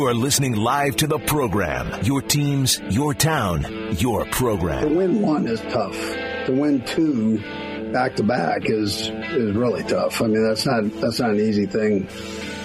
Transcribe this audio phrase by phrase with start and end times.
[0.00, 2.02] You are listening live to the program.
[2.04, 3.66] Your teams, your town,
[3.98, 4.88] your program.
[4.88, 5.94] To win one is tough.
[6.46, 7.36] To win two
[7.92, 10.22] back to back is is really tough.
[10.22, 12.08] I mean, that's not that's not an easy thing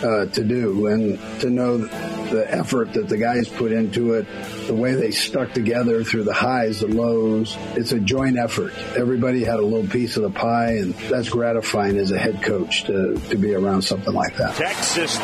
[0.02, 4.28] uh, to do, and to know the effort that the guys put into it,
[4.68, 7.56] the way they stuck together through the highs, the lows.
[7.76, 8.74] It's a joint effort.
[8.96, 12.86] Everybody had a little piece of the pie, and that's gratifying as a head coach
[12.86, 14.56] to to be around something like that.
[14.56, 15.18] Texas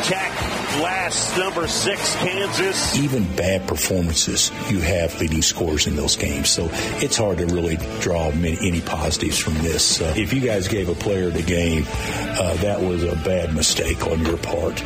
[0.80, 2.98] Last number six, Kansas.
[2.98, 6.48] even bad performances, you have leading scores in those games.
[6.48, 10.00] So it's hard to really draw many, any positives from this.
[10.00, 14.06] Uh, if you guys gave a player the game, uh, that was a bad mistake
[14.06, 14.82] on your part.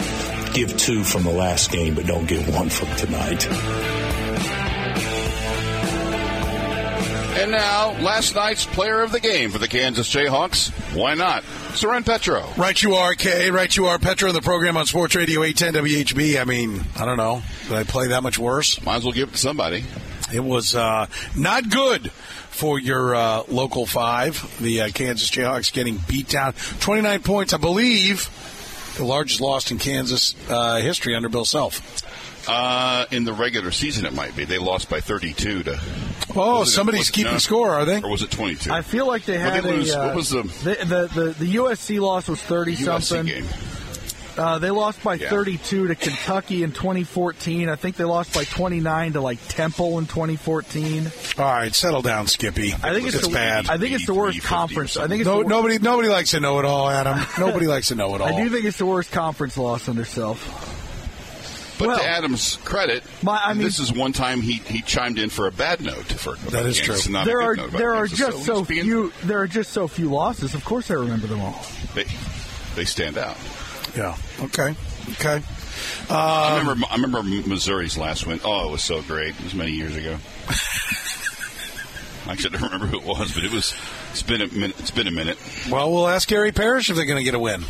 [0.54, 3.46] Give two from the last game, but don't give one from tonight.
[7.46, 10.70] And now, last night's player of the game for the Kansas Jayhawks.
[10.96, 11.44] Why not?
[11.76, 12.44] Soren Petro.
[12.56, 13.52] Right you are, Kay.
[13.52, 16.40] Right you are, Petro, in the program on Sports Radio 810 WHB.
[16.40, 17.42] I mean, I don't know.
[17.68, 18.84] Did I play that much worse?
[18.84, 19.84] Might as well give it to somebody.
[20.34, 24.58] It was uh, not good for your uh, local five.
[24.60, 26.54] The uh, Kansas Jayhawks getting beat down.
[26.80, 28.28] 29 points, I believe,
[28.96, 32.02] the largest loss in Kansas uh, history under Bill Self.
[32.48, 34.44] Uh, in the regular season, it might be.
[34.44, 35.80] They lost by 32 to.
[36.36, 37.38] Oh, somebody's was it- keeping no.
[37.38, 38.00] score, are they?
[38.00, 38.70] Or was it 22?
[38.70, 39.92] I feel like they What had they lose?
[39.92, 40.00] a.
[40.00, 43.26] Uh, What was the- the, the the the USC loss was thirty USC something.
[43.26, 43.44] game.
[44.36, 45.30] Uh, they lost by Yeah.
[45.30, 47.68] 32 to Kentucky in 2014.
[47.68, 51.10] I think they lost by 29 to like Temple in 2014.
[51.38, 52.74] All right, settle down, Skippy.
[52.74, 53.68] I think it's, it's the, bad.
[53.70, 54.96] I think it's the worst conference.
[54.96, 57.18] I think it's No, wor- nobody, nobody likes to know it all, Adam.
[57.38, 58.28] Nobody likes to know it all.
[58.28, 60.72] I do think it's the worst conference loss under self.
[61.78, 65.18] But Well, to Adam's credit, my- I mean- this is one time he, he chimed
[65.18, 66.04] in for a bad note.
[66.06, 66.94] For That is true.
[66.96, 68.18] There are good note about there are Kansas.
[68.18, 70.54] just so being- few there are just so few losses.
[70.54, 71.64] Of course, I remember them all.
[71.94, 72.04] They,
[72.74, 73.36] they stand out.
[73.96, 74.16] Yeah.
[74.40, 74.74] Okay.
[75.12, 75.42] Okay.
[76.10, 78.40] I Um, remember I remember Missouri's last win.
[78.44, 79.34] Oh, it was so great.
[79.36, 80.18] It was many years ago.
[82.28, 83.74] Actually, I don't remember who it was, but it was.
[84.16, 84.80] It's been a minute.
[84.80, 85.36] It's been a minute.
[85.70, 87.62] Well, we'll ask Gary Parrish if they're going to get a win.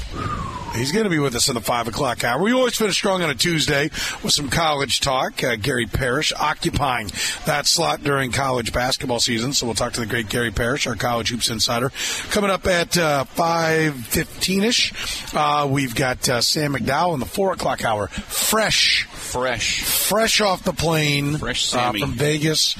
[0.77, 2.41] He's going to be with us in the five o'clock hour.
[2.41, 3.85] We always finish strong on a Tuesday
[4.23, 5.43] with some college talk.
[5.43, 7.11] Uh, Gary Parrish occupying
[7.47, 9.55] that slot during college basketball season.
[9.55, 11.91] So we'll talk to the great Gary Parrish, our college hoops insider,
[12.31, 14.93] coming up at uh, five fifteen ish.
[15.35, 19.83] Uh, we've got uh, Sam McDowell in the four o'clock hour, fresh, Fresh.
[19.83, 22.01] fresh off the plane, Fresh uh, Sammy.
[22.03, 22.77] from Vegas.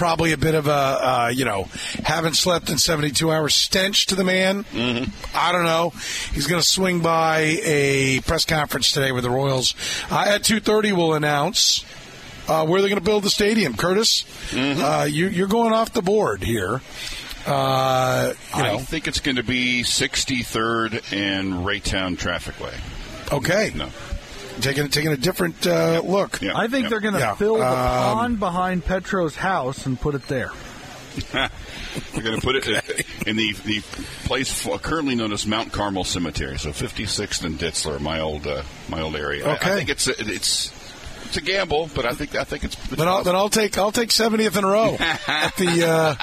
[0.00, 1.64] Probably a bit of a, uh, you know,
[2.04, 4.64] haven't slept in 72 hours stench to the man.
[4.64, 5.36] Mm-hmm.
[5.36, 5.90] I don't know.
[6.32, 9.74] He's going to swing by a press conference today with the Royals.
[10.10, 11.84] Uh, at 2.30, we'll announce
[12.48, 13.76] uh, where they're going to build the stadium.
[13.76, 14.22] Curtis,
[14.52, 14.82] Mm-hmm.
[14.82, 16.80] uh, you, you're going off the board here.
[17.46, 22.72] Uh, you I know, think it's going to be 63rd and Raytown Traffic Way.
[23.32, 23.70] okay.
[23.74, 23.90] No.
[24.60, 26.40] Taking, taking a different uh, look.
[26.42, 26.56] Yeah.
[26.56, 26.90] I think Yep.
[26.90, 27.34] they're going to Yeah.
[27.34, 30.50] fill the Um, pond behind Petro's house and put it there.
[31.34, 32.66] We're going to put it
[33.26, 33.80] in the the
[34.26, 38.62] place f- currently known as Mount Carmel Cemetery, so 56th and Ditzler, my old uh,
[38.88, 39.46] my old area.
[39.46, 40.72] I- I, think it's a, it's
[41.26, 42.76] it's a gamble, but I think I think it's.
[42.76, 44.96] it's Then I'll, then I'll take I'll take 70th in a row
[45.26, 46.14] at the uh,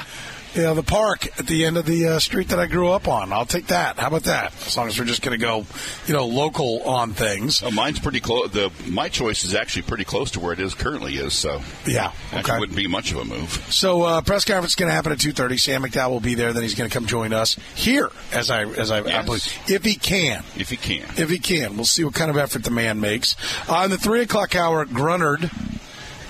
[0.58, 3.08] you know, the park at the end of the uh, street that I grew up
[3.08, 3.32] on.
[3.32, 3.98] I'll take that.
[3.98, 4.54] How about that?
[4.66, 5.66] As long as we're just going to go,
[6.08, 7.62] you know, local on things.
[7.64, 8.52] Oh, mine's pretty close.
[8.52, 11.34] The my choice is actually pretty close to where it is currently is.
[11.34, 12.12] So Yeah.
[12.32, 12.60] actually Okay.
[12.60, 13.52] wouldn't be much of a move.
[13.70, 15.58] So uh, press conference is going to happen at two thirty.
[15.58, 16.52] Sam McDowell will be there.
[16.54, 19.84] Then he's going to come join us here, as I as I, I believe, if
[19.84, 20.44] he can.
[20.56, 21.06] If he can.
[21.18, 23.36] If he can, we'll see what kind of effort the man makes.
[23.70, 25.52] Uh, in the three o'clock hour, Grunnard,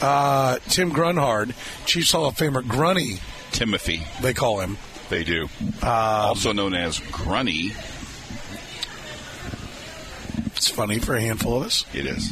[0.01, 1.53] uh, Tim Grunhard,
[1.85, 3.21] Chiefs Hall of Famer Grunny,
[3.51, 4.77] Timothy, they call him.
[5.09, 5.43] they do.
[5.81, 7.71] Um, also known as Grunny.
[10.55, 11.85] It's funny for a handful of us.
[11.93, 12.29] It is.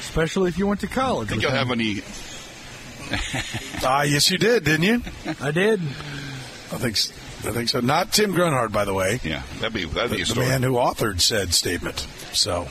[0.00, 1.28] Especially if you went to college.
[1.28, 1.56] I think you'll him.
[1.58, 2.02] have any?
[3.84, 5.02] Ah, yes, you did, didn't you?
[5.40, 5.80] I did.
[5.80, 7.10] I think s-
[7.44, 7.80] I think so.
[7.80, 9.18] Not Tim Grunhard, by the way.
[9.24, 12.06] Yeah, that'd be that'd be The, a the man who authored said statement.
[12.32, 12.68] So,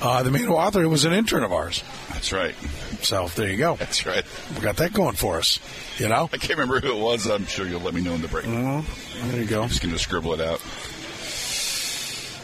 [0.00, 1.84] uh, the man who authored it was an intern of ours.
[2.12, 2.54] That's right.
[3.02, 3.76] So there you go.
[3.76, 4.24] That's right.
[4.54, 5.58] We got that going for us.
[5.98, 6.28] You know.
[6.32, 7.28] I can't remember who it was.
[7.28, 8.46] I'm sure you'll let me know in the break.
[8.46, 9.30] Mm-hmm.
[9.30, 9.62] There you go.
[9.62, 10.60] I'm just going to scribble it out.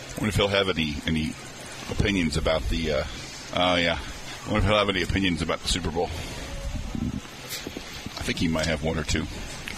[0.08, 1.34] I wonder if he'll have any any
[1.90, 2.92] opinions about the.
[2.92, 3.04] Uh,
[3.56, 3.98] oh yeah.
[4.46, 6.06] I wonder if he'll have any opinions about the Super Bowl.
[8.22, 9.26] I think he might have one or two.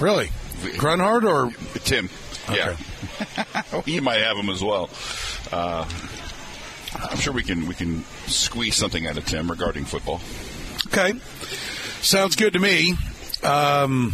[0.00, 0.30] Really,
[0.76, 1.50] Grunhard or
[1.80, 2.10] Tim?
[2.50, 2.76] Yeah,
[3.86, 4.90] he might have them as well.
[5.50, 5.88] Uh,
[6.94, 10.20] I'm sure we can we can squeeze something out of Tim regarding football.
[10.96, 11.18] Okay.
[12.02, 12.94] Sounds good to me.
[13.42, 14.12] Um,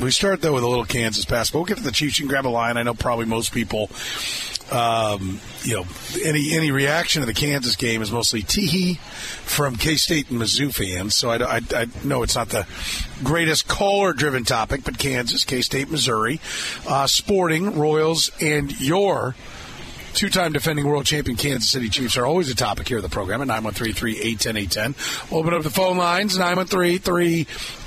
[0.00, 1.62] we start though with a little Kansas basketball.
[1.62, 2.18] We'll get to the Chiefs.
[2.18, 2.76] Can grab a line.
[2.76, 3.90] I know probably most people
[4.72, 5.84] um, you know,
[6.24, 10.72] any any reaction to the Kansas game is mostly teehee from K State and Mizzou
[10.72, 11.14] fans.
[11.14, 12.66] So I, I, I know it's not the
[13.22, 16.40] greatest caller driven topic, but Kansas, K State, Missouri,
[16.88, 19.34] uh, Sporting, Royals, and your
[20.14, 23.08] two time defending world champion Kansas City Chiefs are always a topic here of the
[23.08, 25.30] program at 913 810 810.
[25.30, 27.46] We'll open up the phone lines 913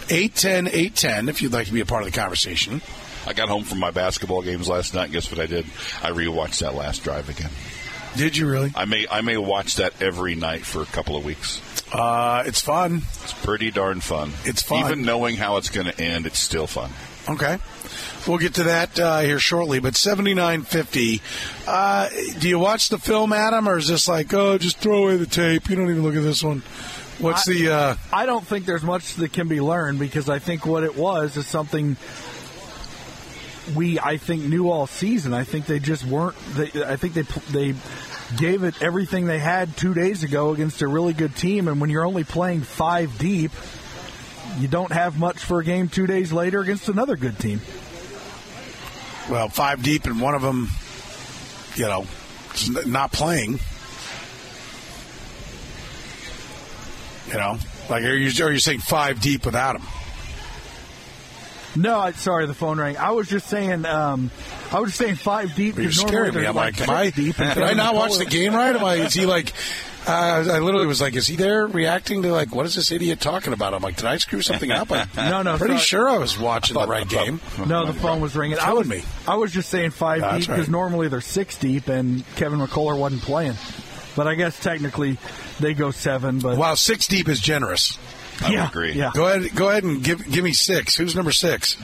[0.09, 2.81] 810 810 if you'd like to be a part of the conversation.
[3.27, 5.11] I got home from my basketball games last night.
[5.11, 5.65] Guess what I did?
[6.03, 7.49] I rewatched that last drive again.
[8.15, 8.71] Did you really?
[8.75, 11.61] I may I may watch that every night for a couple of weeks.
[11.91, 13.01] Uh, it's fun.
[13.23, 14.31] It's pretty darn fun.
[14.45, 14.85] It's fun.
[14.85, 16.91] Even knowing how it's going to end, it's still fun.
[17.27, 17.57] Okay.
[18.27, 19.79] We'll get to that uh, here shortly.
[19.79, 21.21] But seventy nine fifty.
[21.67, 25.17] Uh, do you watch the film, Adam, or is this like, oh, just throw away
[25.17, 25.69] the tape?
[25.69, 26.63] You don't even look at this one.
[27.19, 27.69] What's I, the?
[27.69, 30.95] Uh, I don't think there's much that can be learned because I think what it
[30.95, 31.97] was is something
[33.75, 35.33] we I think knew all season.
[35.33, 36.35] I think they just weren't.
[36.55, 37.75] They, I think they they
[38.37, 41.89] gave it everything they had two days ago against a really good team, and when
[41.89, 43.51] you're only playing five deep,
[44.57, 47.61] you don't have much for a game two days later against another good team.
[49.29, 50.69] Well, five deep, and one of them,
[51.75, 52.05] you know,
[52.85, 53.59] not playing.
[57.27, 57.57] You know,
[57.89, 59.83] like are you are you saying five deep without him?
[61.75, 62.95] No, I, sorry, the phone rang.
[62.97, 64.31] I was just saying, um,
[64.71, 65.77] I was just saying five deep.
[65.77, 66.45] You're scaring me.
[66.45, 67.09] I'm like, am I?
[67.09, 68.75] Deep did I not watch the game right?
[68.75, 68.95] Am I?
[68.95, 69.51] Is he like?
[70.07, 73.19] Uh, I literally was like, is he there reacting to like, what is this idiot
[73.19, 73.73] talking about?
[73.73, 74.91] I'm like, did I screw something up?
[74.91, 75.83] I'm no, no, pretty sorry.
[75.83, 77.41] sure I was watching the right game.
[77.65, 78.59] No, the phone was ringing.
[78.59, 79.01] I was, me.
[79.27, 80.71] I was just saying five That's deep because right.
[80.71, 83.55] normally they're six deep, and Kevin McCullar wasn't playing.
[84.15, 85.17] But I guess technically
[85.59, 86.39] they go seven.
[86.39, 87.97] But Wow, six deep is generous.
[88.41, 88.93] I yeah, agree.
[88.93, 89.11] Yeah.
[89.13, 90.95] Go ahead, go ahead and give give me six.
[90.95, 91.77] Who's number six?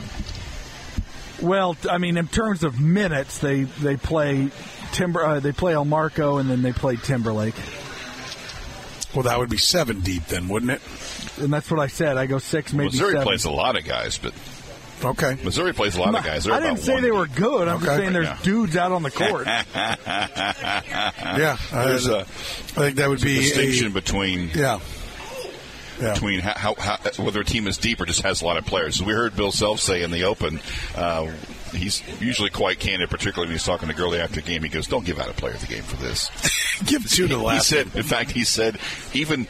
[1.41, 4.51] Well, I mean, in terms of minutes, they they play
[4.91, 7.55] Timber, uh, they play Elmarko, and then they play Timberlake,
[9.13, 10.81] Well, that would be seven deep then, wouldn't it?
[11.39, 12.17] and that's what I said.
[12.17, 13.23] I go six, maybe Missouri seven.
[13.23, 14.33] plays a lot of guys, but
[15.03, 15.35] Okay.
[15.43, 16.43] Missouri plays a lot of guys.
[16.43, 17.17] They're I didn't say one they deep.
[17.17, 17.67] were good.
[17.67, 17.85] I'm Okay.
[17.85, 18.37] just saying there's Yeah.
[18.43, 19.47] dudes out on the court.
[20.27, 24.79] Yeah, uh, There's a I think that would be a distinction a, between yeah.
[25.99, 26.13] Yeah.
[26.13, 28.65] between how, how, how whether a team is deep or just has a lot of
[28.65, 29.01] players.
[29.01, 30.59] We heard Bill Self say in the Open.
[30.95, 31.31] Uh,
[31.71, 34.63] he's usually quite candid, particularly when he's talking to Gurley after the game.
[34.63, 36.29] He goes, "Don't give out a player of the game for this."
[36.85, 38.77] Give two to the last." He said, in fact, he said
[39.13, 39.47] even.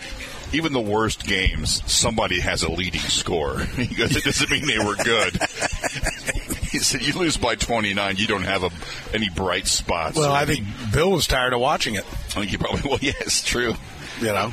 [0.54, 3.60] Even the worst games, somebody has a leading score.
[3.78, 5.34] He goes, it doesn't mean they were good.
[6.72, 8.70] he said, you lose by 29, you don't have a,
[9.14, 10.18] any bright spots.
[10.18, 12.04] well, I think Bill was tired of watching it.
[12.04, 13.76] I think he probably, well, yes, true.
[14.20, 14.52] You know,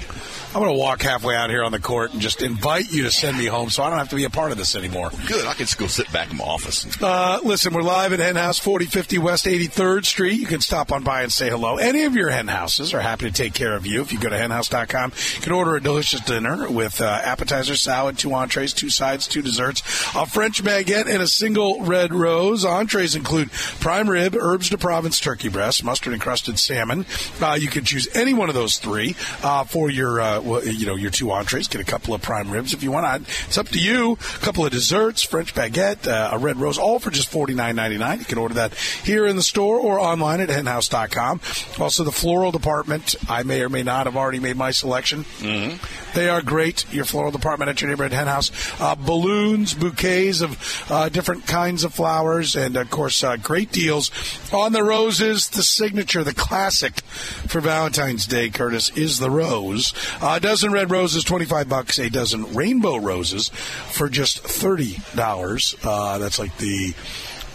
[0.49, 3.11] I'm going to walk halfway out here on the court and just invite you to
[3.11, 5.11] send me home, so I don't have to be a part of this anymore.
[5.27, 5.47] Good.
[5.47, 6.87] I can just go sit back in my office.
[7.03, 10.41] Uh, listen, we're live at Hen House 4050 West 83rd Street.
[10.41, 11.77] You can stop on by and say hello.
[11.77, 14.01] Any of your hen houses are happy to take care of you.
[14.01, 18.17] If you go to henhouse.com, you can order a delicious dinner with uh, appetizer, salad,
[18.17, 19.83] two entrees, two sides, two desserts,
[20.15, 22.65] a French baguette, and a single red rose.
[22.65, 23.51] Entrees include
[23.81, 27.05] prime rib, herbs de Provence turkey breast, mustard encrusted salmon.
[27.41, 30.87] Uh, you can choose any one of those three uh, for your, uh, well, you
[30.87, 31.69] know, your two entrees.
[31.69, 33.29] Get a couple of prime ribs if you want.
[33.47, 34.13] It's up to you.
[34.13, 37.77] A couple of desserts, French baguette, uh, a red rose, all for just forty nine
[37.77, 38.19] ninety nine.
[38.19, 41.41] You can order that here in the store or online at henhouse.com.
[41.79, 43.17] Also, the floral department.
[43.29, 45.25] I may or may not have already made my selection.
[45.39, 46.15] Mm-hmm.
[46.15, 46.93] They are great.
[46.93, 48.51] Your floral department at your neighborhood henhouse.
[48.81, 54.11] Uh, balloons, bouquets of uh, different kinds of flowers, and of course, uh, great deals
[54.53, 55.49] on the roses.
[55.49, 59.93] The signature, the classic for Valentine's Day, Curtis, is the rose.
[60.37, 61.99] A dozen red roses, twenty five bucks.
[61.99, 65.75] A dozen rainbow roses for just thirty dollars.
[65.83, 66.95] Uh, that's like the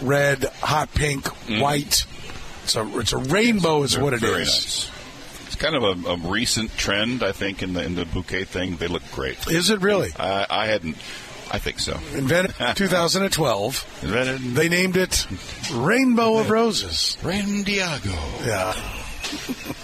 [0.02, 1.26] red, hot pink,
[1.60, 2.04] white.
[2.64, 4.32] It's a it's a rainbow, is what it is.
[4.32, 4.90] Nice.
[5.46, 8.76] It's kind of a, a recent trend, I think, in the in the bouquet thing.
[8.76, 9.46] They look great.
[9.46, 10.10] Is it really?
[10.18, 10.96] I, I hadn't.
[11.52, 11.92] I think so.
[12.14, 14.00] Invented 2012.
[14.02, 15.26] Invented They named it
[15.72, 17.16] Rainbow of Roses.
[17.22, 18.46] Randiago.
[18.46, 18.74] Yeah.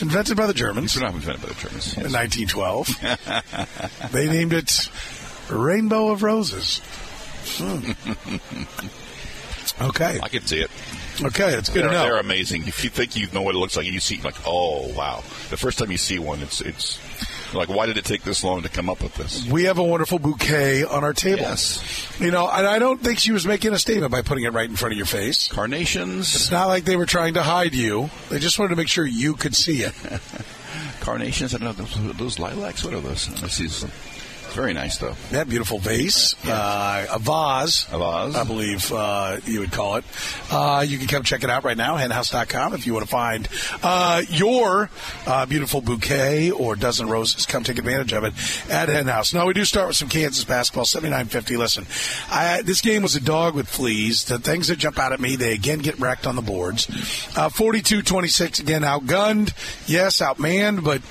[0.00, 1.96] Invented by the Germans are not invented by the Germans.
[1.96, 4.10] in 1912.
[4.12, 4.88] they named it
[5.50, 6.80] Rainbow of Roses.
[7.56, 7.92] Hmm.
[9.80, 10.20] Okay.
[10.22, 10.70] I can see it.
[11.22, 12.66] Okay, it's good They're, they're amazing.
[12.66, 15.22] If you think you know what it looks like, you see like, oh wow.
[15.48, 16.98] The first time you see one, it's it's
[17.54, 19.46] like, why did it take this long to come up with this?
[19.46, 21.40] We have a wonderful bouquet on our table.
[21.42, 22.06] Yes.
[22.20, 24.68] You know, and I don't think she was making a statement by putting it right
[24.68, 25.48] in front of your face.
[25.48, 26.34] Carnations.
[26.34, 28.10] It's not like they were trying to hide you.
[28.28, 29.92] They just wanted to make sure you could see it.
[31.00, 31.54] Carnations.
[31.54, 32.84] I don't know those, those lilacs.
[32.84, 33.28] What are those?
[33.42, 33.68] Let's see.
[33.68, 33.90] some-
[34.52, 35.14] Very nice, though.
[35.30, 38.34] That beautiful vase, uh, a vase, A vase.
[38.34, 40.04] I believe uh, you would call it.
[40.50, 43.48] Uh, you can come check it out right now, henhouse.com, if you want to find
[43.82, 44.90] uh, your
[45.26, 47.46] uh, beautiful bouquet or dozen roses.
[47.46, 48.34] Come take advantage of it
[48.68, 49.32] at Henhouse.
[49.32, 51.56] Now, we do start with some Kansas basketball, 79-50.
[51.56, 51.86] Listen,
[52.30, 54.24] I, this game was a dog with fleas.
[54.24, 56.88] The things that jump out at me, they again get wrecked on the boards.
[57.36, 59.52] Uh, 42-26, again, outgunned.
[59.86, 61.02] Yes, outmanned, but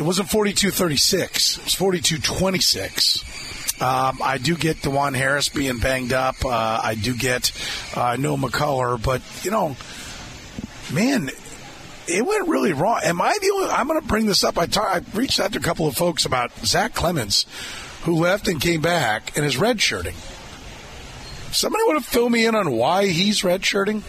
[0.00, 1.58] it wasn't 42-36.
[1.58, 3.82] It was 42-26.
[3.82, 6.42] Um, I do get Dajuan Harris being banged up.
[6.42, 7.52] Uh, I do get
[7.94, 9.76] uh, Noah McCullar, but you know,
[10.90, 11.30] man,
[12.08, 13.00] it went really wrong.
[13.04, 13.68] Am I the only?
[13.68, 14.56] I'm going to bring this up.
[14.56, 17.44] I, ta- I reached out to a couple of folks about Zach Clemence,
[18.04, 20.14] who left and came back and is redshirting.
[21.54, 24.02] Somebody want to fill me in on why he's redshirting?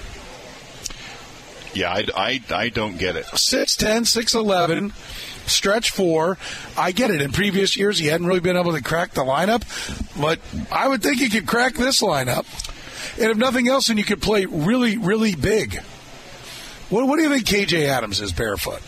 [1.74, 3.25] Yeah, I, I, I don't get it.
[3.25, 4.91] 6'10, 6'11,
[5.51, 6.38] stretch four.
[6.77, 7.22] I get it.
[7.22, 9.63] In previous years, he hadn't really been able to crack the lineup,
[10.20, 10.39] but
[10.72, 12.46] I would think he could crack this lineup.
[13.20, 15.79] And if nothing else, then you could play really, really big.
[16.89, 18.81] What, what do you think KJ Adams is barefoot?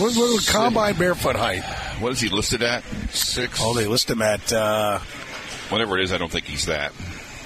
[0.00, 1.62] What, what would combine barefoot height?
[2.00, 2.82] What is he listed at?
[3.10, 3.58] Six.
[3.62, 4.98] Oh, they list him at uh,
[5.72, 6.92] Whatever it is, I don't think he's that.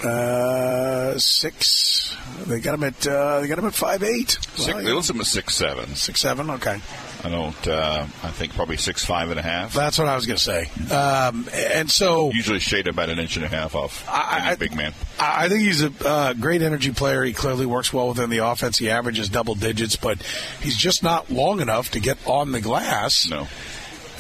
[0.07, 2.17] Uh, six.
[2.47, 4.31] They got him at uh, they got him at five eight.
[4.55, 5.95] Six, they list him at six seven.
[5.95, 6.51] Six seven.
[6.51, 6.81] Okay.
[7.25, 7.67] I don't.
[7.69, 9.73] Uh, I think probably six five and a half.
[9.75, 10.71] That's what I was going to say.
[10.95, 14.07] Um, and so Usually shade about an inch and a half off.
[14.09, 14.93] I- I- big man.
[15.19, 17.25] I I think he's a uh, great energy player.
[17.25, 18.79] He clearly works well within the offense.
[18.79, 20.23] He averages double digits, but
[20.61, 23.29] he's just not long enough to get on the glass.
[23.29, 23.47] No.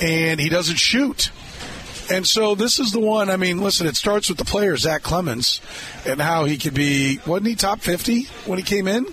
[0.00, 1.30] And he doesn't shoot.
[2.10, 3.30] And so this is the one.
[3.30, 5.60] I mean, listen, it starts with the player, Zach Clemence,
[6.06, 9.06] and how he could be, wasn't he top 50 when he came in?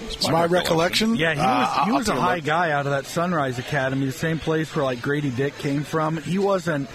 [0.00, 1.16] It's my, my recollection.
[1.16, 2.44] Yeah, he Uh, was, he I'll was a high look.
[2.44, 6.16] guy out of that Sunrise Academy, the same place where like Grady Dick came from.
[6.18, 6.88] He wasn't.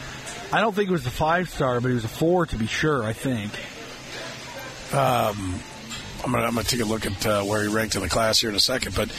[0.51, 2.65] I don't think he was a five star, but he was a four to be
[2.65, 3.03] sure.
[3.03, 3.51] I think.
[4.93, 8.39] I'm gonna, I'm gonna take a look at uh, where he ranked in the class
[8.39, 9.09] here in a second, but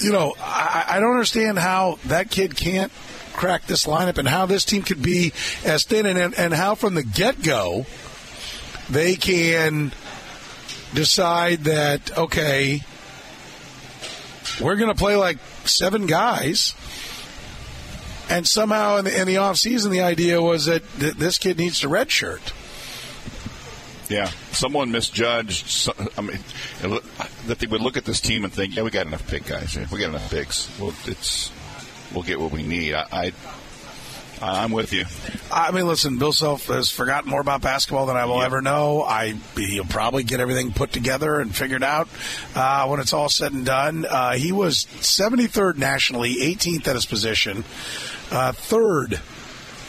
[0.00, 2.92] you know, I, I don't understand how that kid can't
[3.36, 5.32] crack this lineup and how this team could be
[5.64, 7.86] as thin and and how from the get go
[8.90, 9.92] they can
[10.94, 12.82] decide that okay,
[14.60, 16.74] we're gonna play like seven guys.
[18.28, 21.58] And somehow in the, in the off season, the idea was that th- this kid
[21.58, 22.40] needs to redshirt.
[24.08, 25.88] Yeah, someone misjudged.
[26.18, 26.38] I mean,
[27.46, 29.76] that they would look at this team and think, "Yeah, we got enough big guys.
[29.76, 30.68] We got enough bigs.
[30.80, 31.50] Well, it's
[32.12, 33.32] we'll get what we need." I, I
[34.40, 35.04] I'm with you.
[35.50, 39.02] I mean, listen, Bill Self has forgotten more about basketball than I will ever know.
[39.02, 42.08] I he'll probably get everything put together and figured out
[42.54, 44.04] uh, when it's all said and done.
[44.04, 47.64] Uh, he was 73rd nationally, 18th at his position,
[48.30, 49.20] uh, third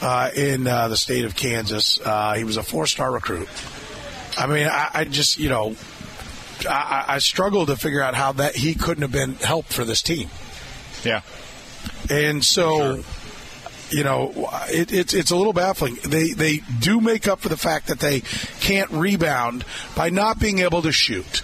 [0.00, 2.00] uh, in uh, the state of Kansas.
[2.02, 3.48] Uh, he was a four-star recruit.
[4.38, 5.76] I mean, I, I just you know,
[6.68, 10.00] I, I struggle to figure out how that he couldn't have been helped for this
[10.00, 10.30] team.
[11.04, 11.20] Yeah,
[12.10, 13.02] And so,
[13.90, 15.96] you know, it, it's it's a little baffling.
[15.96, 18.20] They they do make up for the fact that they
[18.60, 19.64] can't rebound
[19.96, 21.42] by not being able to shoot,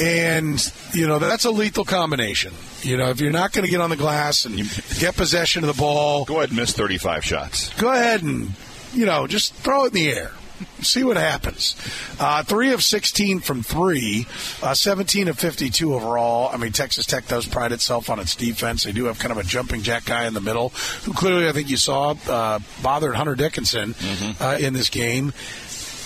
[0.00, 2.52] and you know that's a lethal combination.
[2.82, 4.56] You know, if you're not going to get on the glass and
[4.98, 7.74] get possession of the ball, go ahead and miss 35 shots.
[7.74, 8.52] go ahead and
[8.92, 10.30] you know just throw it in the air.
[10.80, 11.76] See what happens.
[12.18, 14.26] Uh, three of 16 from three,
[14.62, 16.50] uh, 17 of 52 overall.
[16.52, 18.84] I mean, Texas Tech does pride itself on its defense.
[18.84, 20.70] They do have kind of a jumping jack guy in the middle,
[21.04, 23.94] who clearly I think you saw uh, bothered Hunter Dickinson
[24.40, 25.32] uh, in this game.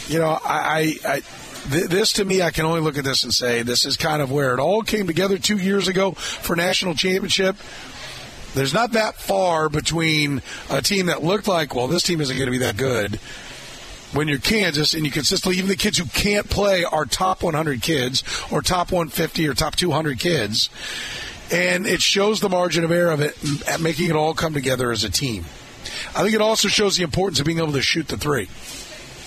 [0.09, 1.23] You know, I, I, I
[1.67, 4.31] this to me, I can only look at this and say this is kind of
[4.31, 7.57] where it all came together two years ago for national championship.
[8.55, 12.47] There's not that far between a team that looked like, well, this team isn't going
[12.47, 13.19] to be that good.
[14.15, 17.83] When you're Kansas and you consistently, even the kids who can't play are top 100
[17.83, 20.71] kids or top 150 or top 200 kids.
[21.51, 23.37] And it shows the margin of error of it,
[23.81, 25.45] making it all come together as a team.
[26.15, 28.49] I think it also shows the importance of being able to shoot the three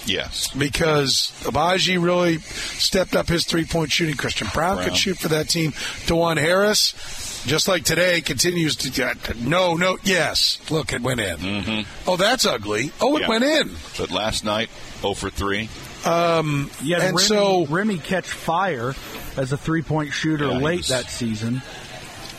[0.08, 0.48] Yes.
[0.58, 4.16] because Agbaji really stepped up his three point shooting.
[4.16, 4.88] Christian Braun, Braun.
[4.90, 5.74] could shoot for that team.
[5.74, 10.60] Dajuan Harris, just like today, continues to uh, no, no, yes.
[10.72, 11.38] Look, it went in.
[11.38, 12.10] Mm-hmm.
[12.10, 12.92] Oh, that's ugly.
[13.00, 13.28] Oh, it Yeah.
[13.30, 13.72] went in.
[13.98, 14.70] But last night,
[15.02, 15.70] 0 for 3.
[16.06, 18.96] Um, Yeah, And Remy, so- Remy catch fire
[19.36, 21.62] as a three point shooter Yeah, late was- that season.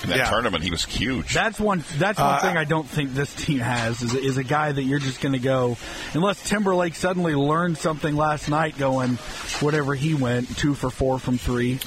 [0.05, 0.31] In that Yeah.
[0.31, 1.35] tournament, he was huge.
[1.35, 1.83] That's one.
[1.97, 4.83] That's one Uh, thing I don't think this team has is, is a guy that
[4.83, 5.77] you're just going to go
[6.15, 9.17] unless Timberlake suddenly learned something last night, going
[9.61, 11.81] whatever he went two for four from three.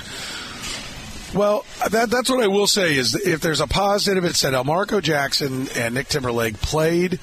[1.34, 5.02] Well, that, that's what I will say is if there's a positive, it said Elmarko
[5.02, 7.20] Jackson and Nick Timberlake played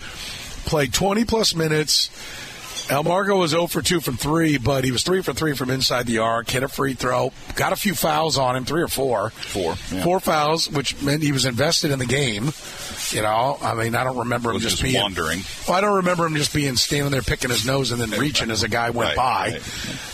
[0.64, 2.09] played 20 plus minutes.
[2.88, 6.07] Elmarko was 0 for 2 from 3, but he was 3 for 3 from inside
[6.07, 9.30] the arc, hit a free throw, got a few fouls on him, three or four.
[9.30, 9.75] Four.
[9.92, 10.02] Yeah.
[10.04, 12.50] Four fouls, which meant he was invested in the game.
[13.11, 15.40] You know, I mean, I don't remember him just, just being wandering.
[15.66, 18.50] Well, I don't remember him just being standing there picking his nose and then reaching
[18.50, 19.61] as a guy went Right,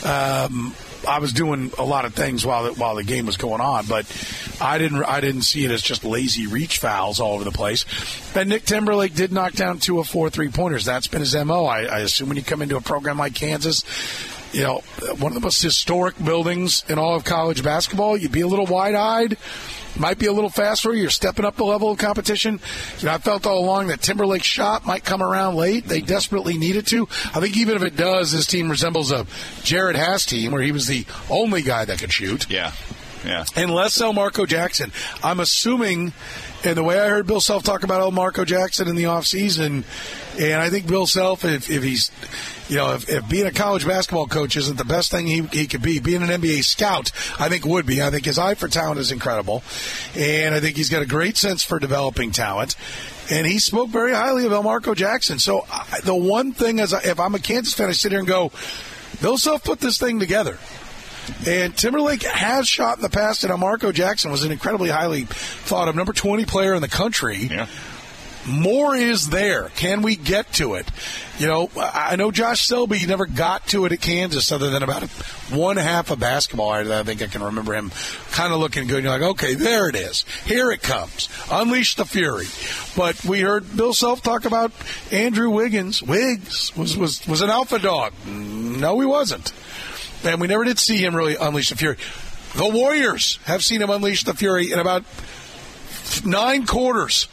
[0.02, 0.44] by.
[0.48, 0.74] Um,
[1.06, 3.86] I was doing a lot of things while the, while the game was going on,
[3.86, 4.06] but
[4.60, 7.84] I didn't I didn't see it as just lazy reach fouls all over the place.
[8.32, 10.84] But Nick Timberlake did knock down two of four three pointers.
[10.84, 11.64] That's been his mo.
[11.64, 13.84] I, I assume when you come into a program like Kansas,
[14.54, 14.82] you know,
[15.18, 18.66] one of the most historic buildings in all of college basketball, you'd be a little
[18.66, 19.36] wide eyed.
[19.96, 20.92] Might be a little faster.
[20.92, 22.58] You're stepping up the level of competition.
[22.98, 25.86] You know, I felt all along that Timberlake's shot might come around late.
[25.86, 27.08] They desperately needed to.
[27.32, 29.24] I think even if it does, this team resembles a
[29.62, 32.50] Jerod Haase team where he was the only guy that could shoot.
[32.50, 32.72] Yeah.
[33.24, 33.44] Yeah.
[33.54, 34.92] And less so Marco Jackson.
[35.22, 36.12] I'm assuming,
[36.64, 39.84] and the way I heard Bill Self talk about Elmarko Jackson in the offseason,
[40.40, 42.10] and I think Bill Self, if, if he's,
[42.68, 45.66] you know, if, if being a college basketball coach isn't the best thing he, he
[45.66, 48.02] could be, being an NBA scout, I think would be.
[48.02, 49.62] I think his eye for talent is incredible.
[50.16, 52.76] And I think he's got a great sense for developing talent.
[53.30, 55.38] And he spoke very highly of Elmarko Jackson.
[55.38, 58.18] So I, the one thing, as I, if I'm a Kansas fan, I sit here
[58.18, 58.52] and go,
[59.20, 60.58] Bill Self put this thing together.
[61.46, 65.88] And Timberlake has shot in the past, and Marco Jackson was an incredibly highly thought
[65.88, 67.36] of number 20 player in the country.
[67.36, 67.66] Yeah.
[68.46, 69.70] More is there.
[69.70, 70.86] Can we get to it?
[71.38, 75.02] You know, I know Josh Selby never got to it at Kansas other than about
[75.50, 76.70] one half of basketball.
[76.70, 77.90] I, think I can remember him
[78.32, 79.02] kind of looking good.
[79.02, 80.24] You're like, okay, there it is.
[80.44, 81.28] Here it comes.
[81.50, 82.46] Unleash the fury.
[82.96, 84.72] But we heard Bill Self talk about
[85.10, 86.02] Andrew Wiggins.
[86.02, 88.12] Wiggs was, was, was an alpha dog.
[88.26, 89.52] No, he wasn't.
[90.24, 91.96] And we never did see him really unleash the fury.
[92.56, 95.04] The Warriors have seen him unleash the fury in about
[96.24, 97.28] nine quarters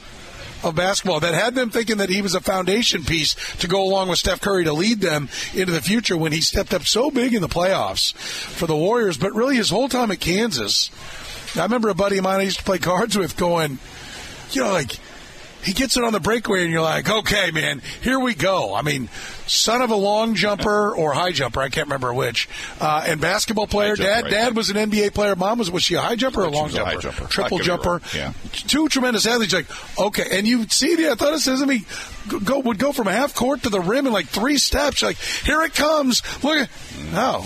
[0.63, 4.09] of basketball that had them thinking that he was a foundation piece to go along
[4.09, 7.33] with Steph Curry to lead them into the future when he stepped up so big
[7.33, 9.17] in the playoffs for the Warriors.
[9.17, 10.91] But really, his whole time at Kansas,
[11.55, 13.79] I remember a buddy of mine I used to play cards with going,
[14.51, 14.97] you know, like,
[15.63, 18.73] he gets it on the breakaway, and you're like, okay, man, here we go.
[18.73, 19.09] I mean,
[19.47, 23.67] son of a long jumper or high jumper, I can't remember which, uh, and basketball
[23.67, 23.95] player.
[23.95, 24.31] jump, dad, right.
[24.31, 25.35] dad was an NBA player.
[25.35, 26.91] Mom was was she a high jumper or a long was a jumper?
[26.91, 27.25] high jumper.
[27.25, 28.01] Triple jumper.
[28.15, 28.33] Yeah.
[28.51, 29.53] Two tremendous athletes.
[29.53, 29.67] Like,
[29.99, 31.69] okay, and you see the athleticism.
[31.69, 31.85] He
[32.43, 35.03] go would go from half court to the rim in like three steps.
[35.03, 36.21] Like, here it comes.
[36.43, 36.69] Look at
[37.13, 37.45] no.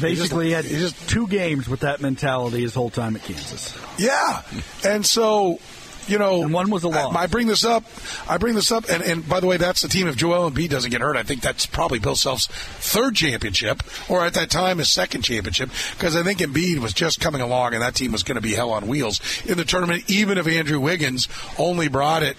[0.00, 3.76] Basically, he had just two games with that mentality his whole time at Kansas.
[3.98, 4.42] Yeah,
[4.84, 5.58] and so
[6.06, 7.14] you know, And one was a loss.
[7.14, 7.84] I, I bring this up.
[8.28, 10.06] I bring this up, and, and by the way, that's the team.
[10.08, 14.24] If Joel Embiid doesn't get hurt, I think that's probably Bill Self's third championship, or
[14.24, 17.82] at that time his second championship, because I think Embiid was just coming along, and
[17.82, 20.04] that team was going to be hell on wheels in the tournament.
[20.08, 22.36] Even if Andrew Wiggins only brought it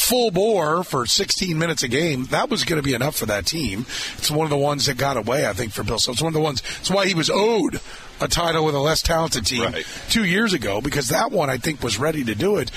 [0.00, 3.46] full bore for 16 minutes a game, that was going to be enough for that
[3.46, 3.80] team.
[4.18, 6.16] It's one of the ones that got away, I think, for Bill Self.
[6.16, 6.62] It's one of the ones.
[6.80, 7.80] It's why he was owed
[8.20, 9.86] a title with a less talented team Right.
[10.10, 12.70] two years ago because that one I think was ready to do it.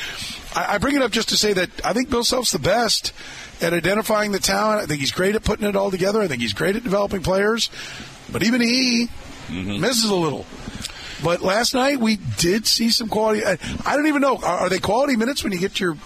[0.56, 3.14] I, I bring it up just to say that I think Bill Self's the best
[3.62, 4.82] at identifying the talent.
[4.82, 6.22] I think he's great at putting it all together.
[6.22, 7.70] I think he's great at developing players.
[8.32, 9.08] But even he
[9.48, 9.82] mm-hmm.
[9.82, 10.46] misses a little.
[11.24, 13.46] But last night we did see some quality.
[13.46, 14.38] I, I don't even know.
[14.38, 15.98] Are, are they quality minutes when you get your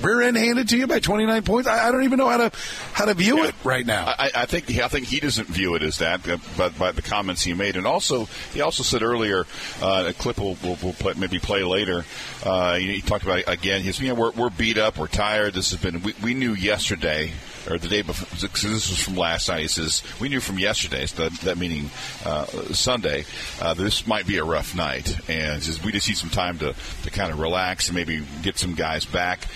[0.00, 1.68] rear end handed to you by 29 points?
[1.68, 2.52] I, I don't even know how to
[2.92, 4.06] how to view it right now.
[4.06, 7.02] I, I think I think he doesn't view it as that, uh, but by the
[7.02, 9.46] comments he made, and also he also said earlier,
[9.82, 12.04] uh, a clip we'll, we'll, we'll play, maybe play later.
[12.42, 13.82] Uh, he, he talked about again.
[13.82, 15.54] He's you know we're, we're beat up, we're tired.
[15.54, 17.32] This has been we, we knew yesterday
[17.68, 18.28] or the day before.
[18.36, 19.60] This was from last night.
[19.62, 21.90] He says we knew from yesterday, so that, that meaning
[22.24, 23.24] uh, Sunday,
[23.60, 26.74] uh, this might be a rough night, and says we just need some time to
[27.02, 29.46] to kind of relax and maybe get some guys back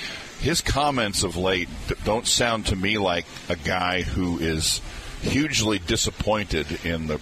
[0.40, 1.68] his comments of late
[2.04, 4.82] don't sound to me like a guy who is
[5.26, 7.18] hugely disappointed in the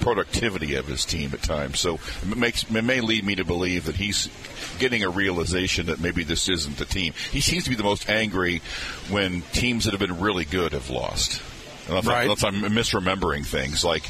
[0.00, 1.80] productivity of his team at times.
[1.80, 4.28] So it makes it may lead me to believe that he's
[4.78, 7.12] getting a realization that maybe this isn't the team.
[7.30, 8.60] He seems to be the most angry
[9.10, 11.40] when teams that have been really good have lost.
[11.86, 12.22] Unless, Right.
[12.22, 14.04] unless I'm misremembering things, like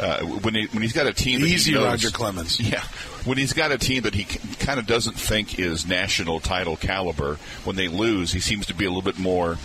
[0.00, 2.58] uh, when he, when he's got a team that he Easy, knows- Roger Clemens.
[2.70, 2.82] yeah,
[3.26, 7.34] when he's got a team that he kind of doesn't think is national title caliber,
[7.64, 9.58] when they lose, he seems to be a little bit more.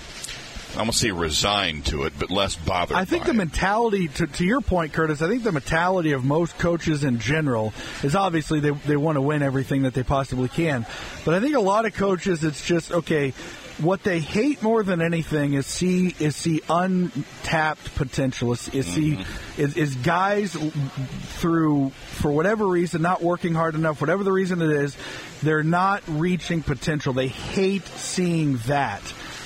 [0.75, 2.97] I won't say resigned to it, but less bothered.
[2.97, 3.35] I think the it.
[3.35, 7.73] mentality, to, to your point, Curtis, I think the mentality of most coaches in general
[8.01, 10.85] is obviously they, they want to win everything that they possibly can.
[11.25, 13.33] But I think a lot of coaches, it's just, okay,
[13.79, 18.53] what they hate more than anything is see is see untapped potential.
[18.53, 19.61] Is, is see mm-hmm.
[19.61, 24.69] is, is guys through for whatever reason not working hard enough, whatever the reason it
[24.69, 24.95] is,
[25.41, 27.13] they're not reaching potential.
[27.13, 29.01] They hate seeing that.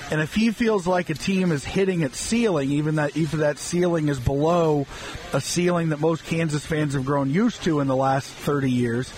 [0.09, 3.57] And if he feels like a team is hitting its ceiling, even that even that
[3.59, 4.87] ceiling is below
[5.33, 9.11] a ceiling that most Kansas fans have grown used to in the last 30 years,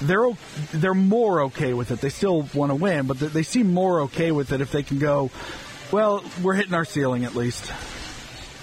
[0.00, 0.30] they're
[0.72, 2.00] they're more okay with it.
[2.00, 4.82] They still want to win, but they- they seem more okay with it if they
[4.82, 5.30] can go.
[5.92, 7.70] Well, we're hitting our ceiling at least.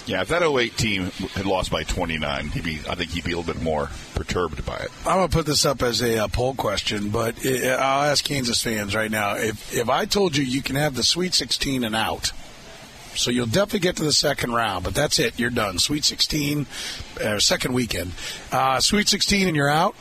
[0.07, 3.33] Yeah, if that 08 team had lost by 29, he'd be, I think he'd be
[3.33, 4.89] a little bit more perturbed by it.
[5.05, 8.23] I'm going to put this up as a uh, poll question, but i I'll ask
[8.23, 9.35] Kansas fans right now.
[9.35, 12.31] If if I told you you can have the Sweet 16 and out,
[13.15, 15.37] so you'll definitely get to the second round, but that's it.
[15.37, 15.77] You're done.
[15.77, 16.67] Sweet 16,
[17.21, 18.13] uh, second weekend.
[18.51, 19.93] Uh, Sweet 16 and you're out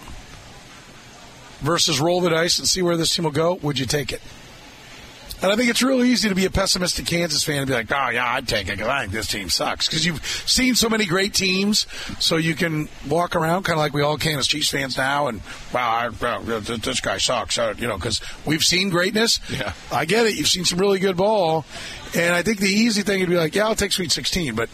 [1.61, 3.55] versus roll the dice and see where this team will go.
[3.55, 4.21] Would you take it?
[5.43, 7.93] And I think it's real easy to be a pessimistic Kansas fan and be like,
[7.93, 9.87] oh, yeah, I'd take it because I think this team sucks.
[9.87, 11.87] Because you've seen so many great teams,
[12.19, 15.27] so you can walk around kind of like we all can as Chiefs fans now,
[15.27, 15.43] and,
[15.75, 17.59] wow, I, well, this guy sucks.
[17.59, 19.41] Uh, you know, because we've seen greatness.
[19.51, 19.73] Yeah.
[19.93, 20.37] I get it.
[20.37, 21.67] You've seen some really good ball.
[22.15, 24.71] And I think the easy thing would be like, yeah, I'll take Sweet 16, but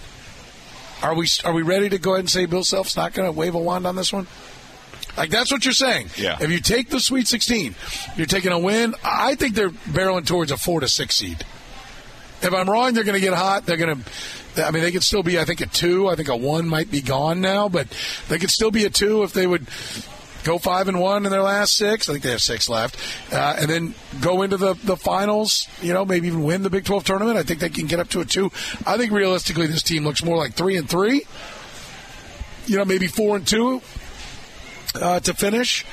[1.02, 3.36] are we are we ready to go ahead and say Bill Self's not going to
[3.36, 4.28] wave a wand on this one?
[5.16, 6.08] Like that's what you're saying.
[6.16, 6.38] Yeah.
[6.40, 7.74] If you take the Sweet 16,
[8.16, 8.94] you're taking a win.
[9.04, 11.44] I think they're barreling towards a four to six seed.
[12.42, 13.66] If I'm wrong, they're going to get hot.
[13.66, 14.66] They're going to.
[14.66, 15.38] I mean, they could still be.
[15.38, 16.08] I think a two.
[16.08, 17.88] I think a one might be gone now, but
[18.28, 19.66] they could still be a two if they would
[20.44, 22.08] go five and one in their last six.
[22.08, 22.96] I think they have six left,
[23.32, 25.68] uh, and then go into the the finals.
[25.80, 27.38] You know, maybe even win the Big 12 tournament.
[27.38, 28.50] I think they can get up to a two.
[28.86, 31.22] I think realistically, this team looks more like three and three.
[32.66, 33.82] You know, maybe four and two
[34.94, 35.84] uh, to finish,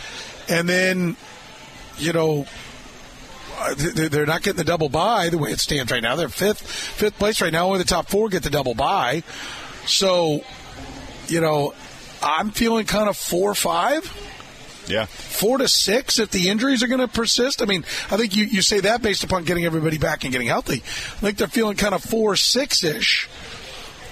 [0.47, 1.15] and then
[1.97, 2.45] you know
[3.59, 6.15] uh, they're not getting the double bye the way it stands right now.
[6.15, 7.67] They're fifth fifth place right now.
[7.67, 9.23] Only the top four get the double bye.
[9.85, 10.41] So,
[11.27, 11.73] you know,
[12.21, 14.05] I'm feeling kind of four five.
[14.87, 15.05] Yeah.
[15.05, 17.61] Four to six if the injuries are going to persist.
[17.61, 20.47] I mean, I think you, you say that based upon getting everybody back and getting
[20.47, 20.77] healthy.
[20.77, 23.29] I think they're feeling kind of four six ish.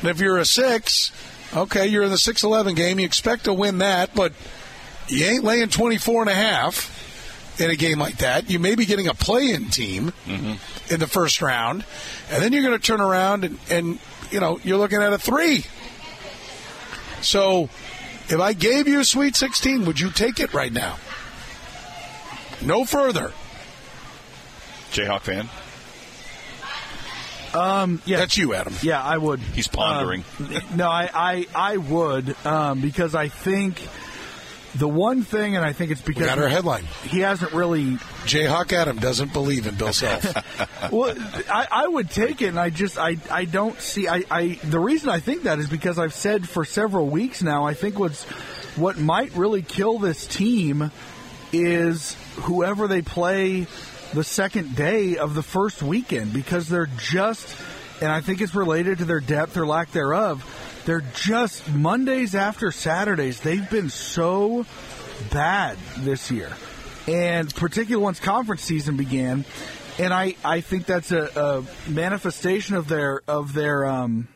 [0.01, 1.11] And if you're a six,
[1.55, 2.99] okay, you're in the six eleven game.
[2.99, 4.33] You expect to win that, but
[5.07, 8.49] you ain't laying 24 and a half in a game like that.
[8.49, 10.13] You may be getting a play-in team
[10.89, 11.85] in the first round,
[12.29, 13.99] and then you're going to turn around and, and
[14.31, 15.65] you know you're looking at a three.
[17.21, 17.63] So,
[18.29, 20.97] if I gave you a Sweet 16, would you take it right now?
[22.61, 23.31] No further.
[24.91, 25.49] Jayhawk fan.
[27.53, 28.73] Um, yeah, That's you, Adam.
[28.83, 29.39] Yeah, I would.
[29.39, 30.23] He's pondering.
[30.39, 33.81] Um, no, I, I, I would um, because I think
[34.77, 36.83] the one thing, and I think it's We because got our headline.
[37.03, 37.93] he hasn't really.
[38.25, 40.23] Jayhawk Adam doesn't believe in Bill Self.
[40.91, 41.15] Well,
[41.49, 44.07] I, I would take it, and I just I, I don't see.
[44.07, 47.65] I, I the reason I think that is because I've said for several weeks now.
[47.65, 48.23] I think what's
[48.77, 50.91] what might really kill this team
[51.51, 53.65] is whoever they play
[54.13, 57.55] the second day of the first weekend because they're just,
[58.01, 60.43] and I think it's related to their depth or lack thereof.
[60.87, 63.41] They're just Mondays after Saturdays.
[63.41, 64.65] They've been so
[65.29, 66.49] bad this year,
[67.09, 69.43] and particularly once conference season began.
[69.99, 74.29] And I, I think that's a, a manifestation of their of their um,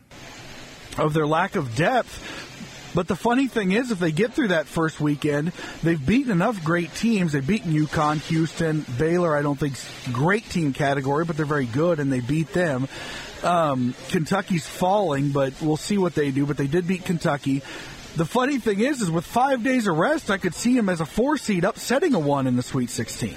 [0.97, 2.49] of their lack of depth.
[2.93, 6.61] But the funny thing is, if they get through that first weekend, they've beaten enough
[6.65, 7.31] great teams.
[7.31, 9.37] They've beaten UConn, Houston, Baylor.
[9.37, 9.75] I don't think
[10.11, 12.89] great team category, but they're very good, and they beat them.
[13.43, 16.45] Um, Kentucky's falling, but we'll see what they do.
[16.45, 17.63] But they did beat Kentucky.
[18.15, 20.99] The funny thing is, is with five days of rest, I could see him as
[20.99, 23.35] a four seed upsetting a one in the Sweet 16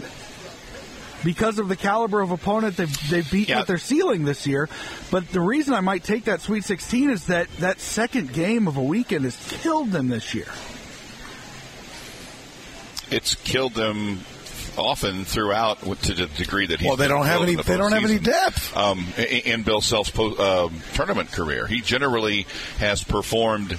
[1.24, 4.68] because of the caliber of opponent they've, they've beaten at their ceiling this year.
[5.10, 8.76] But the reason I might take that Sweet 16 is that that second game of
[8.76, 10.48] a weekend has killed them this year.
[13.10, 14.20] It's killed them
[14.76, 16.86] often throughout to the degree that he.
[16.86, 17.54] well, they don't have any.
[17.56, 18.76] They don't have any depth.
[18.76, 21.66] um, in Bill Self's po- um tournament career.
[21.66, 22.46] He generally
[22.78, 23.78] has performed.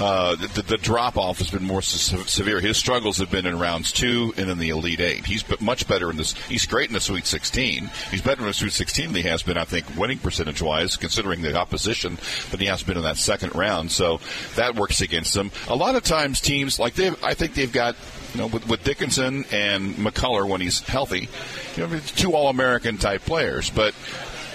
[0.00, 2.60] Uh, the, the drop off has been more se- severe.
[2.60, 5.26] His struggles have been in rounds two and in the Elite Eight.
[5.26, 6.32] He's much better in this.
[6.48, 7.88] He's great in the Sweet 16.
[8.10, 10.96] He's better in the Sweet 16 than he has been, I think, winning percentage wise,
[10.96, 12.18] considering the opposition
[12.50, 13.92] than he has been in that second round.
[13.92, 14.18] So
[14.56, 15.52] that works against them.
[15.68, 17.94] A lot of times, teams like they, I think they've got
[18.34, 21.28] you know, with, with Dickinson and McCullar when he's healthy,
[21.76, 23.70] you know, two All American type players.
[23.70, 23.94] But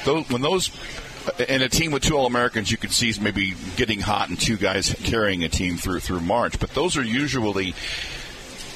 [0.05, 0.71] those, when those,
[1.47, 4.57] in a team with two All Americans, you could see maybe getting hot and two
[4.57, 6.59] guys carrying a team through through March.
[6.59, 7.73] But those are usually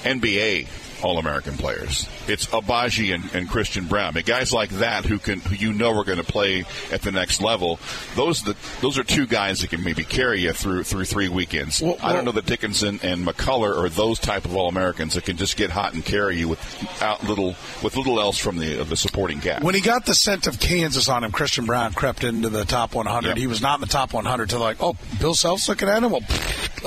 [0.03, 2.07] NBA All American players.
[2.27, 4.13] It's Agbaji and, and Christian Braun.
[4.25, 7.41] Guys like that who can who you know are going to play at the next
[7.41, 7.79] level.
[8.15, 11.29] Those are the, those are two guys that can maybe carry you through through three
[11.29, 11.81] weekends.
[11.81, 15.25] Well, I don't know that Dickinson and McCullar are those type of All Americans that
[15.25, 18.95] can just get hot and carry you without little with little else from the the
[18.97, 19.63] supporting cast.
[19.63, 22.93] When he got the scent of Kansas on him, Christian Braun crept into the top
[22.93, 23.29] 100.
[23.29, 23.37] Yep.
[23.37, 26.11] He was not in the top 100 till like, oh, Bill Self's looking at him.
[26.11, 26.21] Well,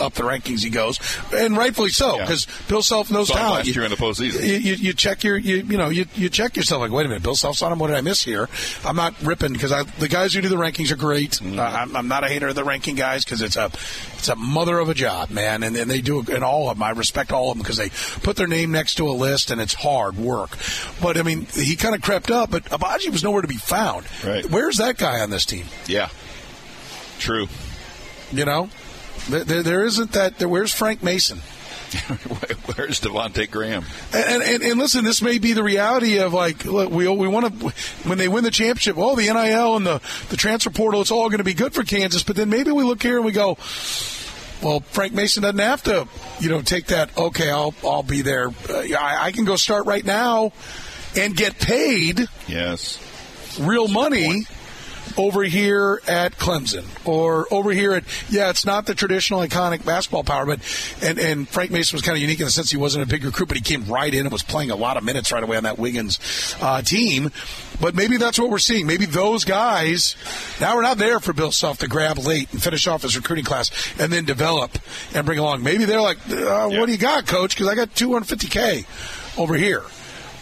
[0.00, 0.98] up the rankings he goes,
[1.32, 2.22] and rightfully so Yeah.
[2.24, 3.66] because Bill Self knows talent.
[3.66, 4.40] last year in the postseason.
[4.46, 7.08] You, you, you check your, you, you know, you, you check yourself like, wait a
[7.08, 7.78] minute, Bill Self's on him.
[7.78, 8.48] What did I miss here?
[8.84, 11.32] I'm not ripping because I the guys who do the rankings are great.
[11.32, 11.58] Mm-hmm.
[11.58, 14.36] Uh, I'm, I'm not a hater of the ranking guys because it's a it's a
[14.36, 16.28] mother of a job, man, and, and they do it.
[16.28, 17.90] And all of them, I respect all of them because they
[18.22, 20.56] put their name next to a list and it's hard work.
[21.00, 24.06] But I mean, he kind of crept up, but Agbaji was nowhere to be found.
[24.24, 24.48] Right.
[24.48, 25.66] Where's that guy on this team?
[25.86, 26.08] yeah,
[27.18, 27.48] true.
[28.32, 28.68] You know,
[29.28, 30.38] there, there, there isn't that.
[30.38, 31.40] There, where's Frank Mason?
[32.74, 33.84] Where's Devontae Graham?
[34.12, 37.60] And, and and listen, this may be the reality of like look, we we want
[37.60, 37.68] to
[38.08, 38.96] when they win the championship.
[38.98, 41.82] Oh, the NIL and the the transfer portal, it's all going to be good for
[41.84, 42.22] Kansas.
[42.22, 43.56] But then maybe we look here and we go,
[44.62, 46.08] well, Frank Mason doesn't have to,
[46.40, 47.16] you know, take that.
[47.16, 48.48] Okay, I'll I'll be there.
[48.48, 50.52] Uh, I, I can go start right now
[51.16, 52.98] and get paid Yes.
[53.60, 54.46] real money
[55.16, 60.24] over here at Clemson or over here at yeah, it's not the traditional iconic basketball
[60.24, 60.60] power, but
[61.02, 63.24] and and Frank Mason was kind of unique in the sense he wasn't a big
[63.24, 65.56] recruit, but he came right in and was playing a lot of minutes right away
[65.56, 67.30] on that Wiggins uh, team.
[67.80, 68.86] But maybe that's what we're seeing.
[68.86, 70.16] Maybe those guys
[70.60, 73.44] now we're not there for Bill Self to grab late and finish off his recruiting
[73.44, 74.78] class and then develop
[75.14, 75.62] and bring along.
[75.62, 77.54] Maybe they're like, uh, what do you got, coach?
[77.54, 79.82] Because I got 250k over here.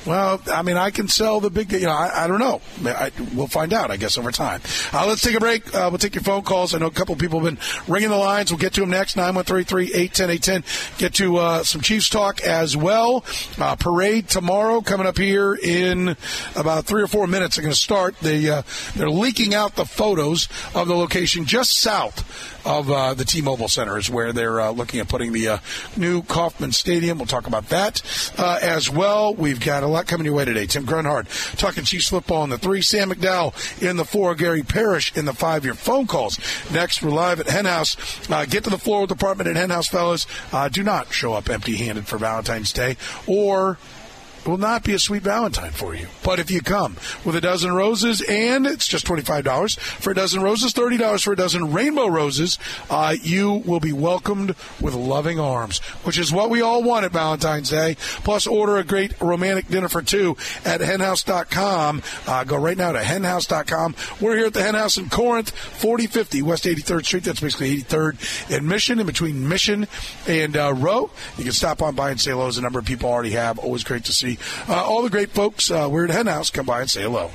[0.07, 2.61] Well, I mean, I can sell the big, you know, I, I don't know.
[2.85, 4.61] I, we'll find out, I guess, over time.
[4.93, 5.73] Uh, let's take a break.
[5.75, 6.75] Uh, we'll take your phone calls.
[6.75, 8.51] I know a couple of people have been ringing the lines.
[8.51, 10.99] We'll get to them next, 913-810-810.
[10.99, 13.25] Get to uh, some Chiefs talk as well.
[13.59, 16.17] Uh, parade tomorrow coming up here in
[16.57, 17.57] about three or four minutes.
[17.57, 18.19] They're going to start.
[18.21, 18.63] They, uh,
[18.97, 23.99] they're leaking out the photos of the location just south of uh, the T-Mobile Center
[23.99, 25.59] is where they're uh, looking at putting the uh,
[25.97, 27.19] new Kauffman Stadium.
[27.19, 28.03] We'll talk about that
[28.39, 29.35] uh, as well.
[29.35, 30.67] We've got a lot coming your way today.
[30.67, 32.83] Tim Grunhard talking Chiefs football in the three.
[32.83, 34.35] Sam McDowell in the four.
[34.35, 35.65] Gary Parrish in the five.
[35.65, 36.39] Your phone calls
[36.73, 37.03] next.
[37.03, 37.97] We're live at Henhouse.
[38.31, 40.27] Uh, get to the floral department at Henhouse, fellas.
[40.71, 42.97] Do not show up empty-handed for Valentine's Day
[43.27, 43.79] or
[44.47, 46.07] will not be a sweet Valentine for you.
[46.25, 50.43] But if you come with a dozen roses, and it's just $25 for a dozen
[50.43, 52.59] roses, $30 for a dozen rainbow roses,
[52.91, 57.13] uh, you will be welcomed with loving arms, which is what we all want at
[57.13, 57.97] Valentine's Day.
[58.25, 62.03] Plus, order a great romantic dinner for two at henhouse.com.
[62.27, 63.95] Uh, go right now to henhouse.com.
[64.21, 67.25] We're here at the henhouse in Corinth, 4050 West 83rd Street.
[67.25, 69.87] That's basically 83rd and Mission, in between Mission
[70.27, 71.11] and uh, Roe.
[71.39, 73.59] You can stop on by and say hello, as a number of people already have.
[73.59, 74.32] Always great to see
[74.69, 75.71] uh, all the great folks.
[75.71, 76.51] Uh, we're at Hen House.
[76.51, 77.31] Come by and say hello.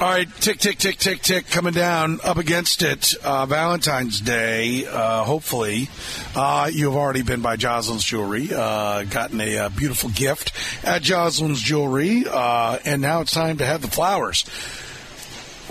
[0.00, 3.14] All right, tick, tick, tick, tick, tick, coming down up against it.
[3.22, 5.88] Uh, Valentine's Day, uh, hopefully.
[6.34, 10.52] Uh, you have already been by Jocelyn's Jewelry, uh, gotten a, uh beautiful gift
[10.84, 14.44] at Jocelyn's Jewelry, uh, and now it's time to have the flowers.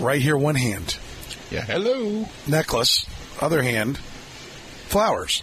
[0.00, 0.96] Right here, one hand,
[1.50, 1.60] Yeah.
[1.60, 2.26] Hello.
[2.46, 3.04] necklace,
[3.42, 3.98] other hand,
[4.88, 5.42] flowers.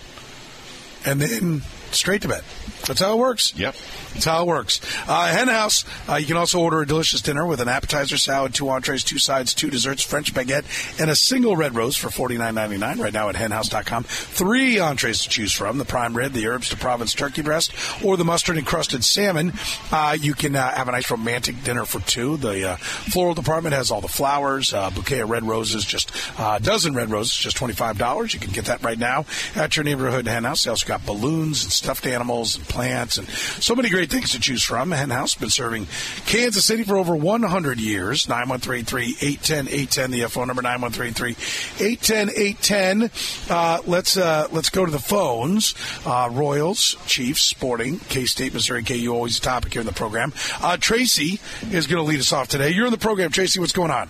[1.06, 2.44] And then straight to bed.
[2.88, 3.54] That's how it works.
[3.56, 3.76] Yep.
[4.14, 4.82] That's how it works.
[5.08, 8.54] Uh, Hen House, uh, you can also order a delicious dinner with an appetizer, salad,
[8.54, 10.66] two entrees, two sides, two desserts, French baguette,
[11.00, 14.04] and a single red rose for forty nine ninety nine right now at henhouse.com.
[14.04, 18.18] Three entrees to choose from the prime rib, the herbs to Provence turkey breast, or
[18.18, 19.54] the mustard encrusted salmon.
[19.92, 22.38] Uh, you can uh, have a nice romantic dinner for two.
[22.38, 26.58] The uh, floral department has all the flowers, uh, bouquet of red roses, just uh,
[26.60, 28.34] a dozen red roses, just $25.
[28.34, 30.64] You can get that right now at your neighborhood hen house.
[30.64, 34.40] They also got balloons and stuffed animals and plants and so many great things to
[34.40, 34.92] choose from.
[34.92, 35.88] Hen House been serving
[36.26, 38.26] Kansas City for over 100 years.
[38.28, 43.52] 913-810-810, the phone number 913-810-810.
[43.52, 45.76] Uh, let's, uh, let's go to the phones.
[46.06, 50.34] Uh, Royals, Chiefs, Sporting, K-State, Missouri, KU, always a topic here in the program.
[50.62, 51.40] Uh, Tracy
[51.72, 52.70] is going to lead us off today.
[52.70, 53.32] You're in the program.
[53.32, 54.08] Tracy, what's going on?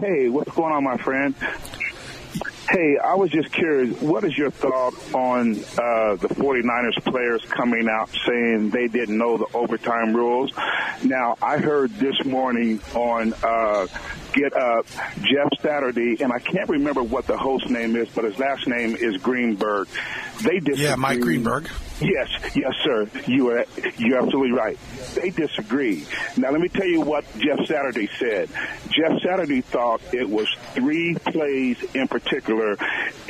[0.00, 1.34] Hey, what's going on, my friend?
[2.68, 7.88] Hey, I was just curious, what is your thought on uh, the 49ers players coming
[7.88, 10.52] out saying they didn't know the overtime rules?
[11.04, 13.86] Now, I heard this morning on uh,
[14.36, 14.86] Get Up,
[15.22, 18.94] Jeff Saturday, and I can't remember what the host name is, but his last name
[18.94, 19.88] is Greenberg.
[20.42, 20.84] They disagree.
[20.84, 21.70] Yeah, Mike Greenberg.
[22.00, 23.08] Yes, yes, sir.
[23.26, 23.64] You are
[23.96, 24.78] you're absolutely right.
[25.14, 26.04] They disagree.
[26.36, 28.50] Now let me tell you what Jeff Saturday said.
[28.90, 32.76] Jeff Saturday thought it was three plays in particular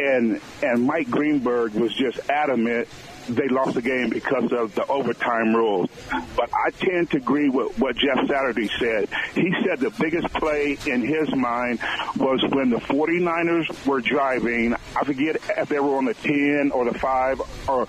[0.01, 2.89] and and Mike Greenberg was just adamant
[3.29, 5.89] they lost the game because of the overtime rules.
[6.37, 9.09] But I tend to agree with what Jeff Saturday said.
[9.35, 11.81] He said the biggest play in his mind
[12.17, 14.75] was when the 49ers were driving.
[14.75, 17.87] I forget if they were on the 10 or the 5 or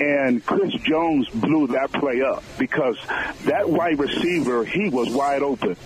[0.00, 2.96] and Chris Jones blew that play up because
[3.44, 5.76] that wide receiver, he was wide open.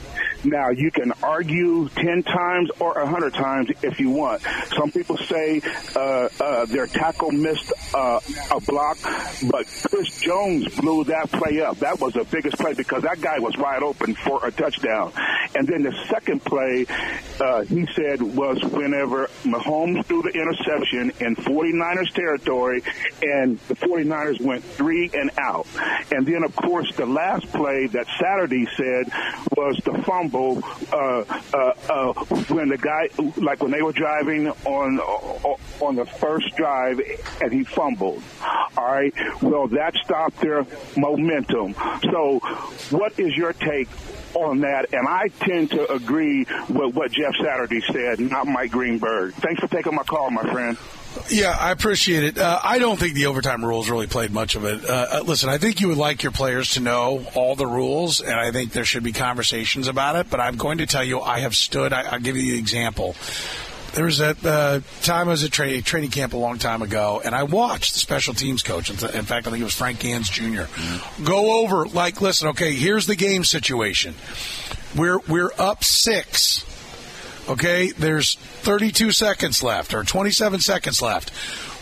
[0.45, 4.43] Now you can argue 10 times or 100 times if you want.
[4.77, 5.61] Some people say
[5.95, 8.99] uh, uh, their tackle missed uh, a block
[9.51, 11.79] but Chris Jones blew that play up.
[11.79, 15.13] That was the biggest play because that guy was wide open for a touchdown.
[15.55, 16.87] And then the second play,
[17.41, 22.83] uh, he said, was whenever Mahomes threw the interception in 49ers territory,
[23.23, 25.67] and the 49ers went three and out.
[26.13, 29.13] And then, of course, the last play that Saturday said
[29.57, 32.13] was the fumble uh, uh, uh,
[32.49, 34.99] when the guy, like when they were driving on
[35.81, 37.01] on the first drive,
[37.41, 38.23] and he fumbled.
[38.77, 39.15] All right.
[39.43, 40.67] Well, that stopped their
[40.97, 41.75] momentum.
[42.03, 42.39] So,
[42.91, 43.89] what is your take
[44.35, 49.35] on that, and I tend to agree with what Jeff Saturday said, not Mike Greenberg.
[49.35, 50.79] Thanks for taking my call, my friend.
[51.29, 52.39] Yeah, I appreciate it.
[52.39, 54.89] Uh, I don't think the overtime rules really played much of it.
[54.89, 58.21] Uh, uh, listen, I think you would like your players to know all the rules,
[58.21, 60.31] and I think there should be conversations about it.
[60.31, 61.93] But I'm going to tell you, I have stood.
[61.93, 63.15] I, will give you the example
[63.95, 67.21] there was that uh, time I was at tra- training camp a long time ago,
[67.25, 68.91] and I watched the special teams coach.
[68.91, 71.25] In, th- in fact, I think it was Frank Gansz junior mm-hmm.
[71.25, 74.15] Go over like, listen, okay, here's the game situation.
[74.97, 76.65] We're we're up six.
[77.51, 81.33] Okay, there's 32 seconds left or 27 seconds left.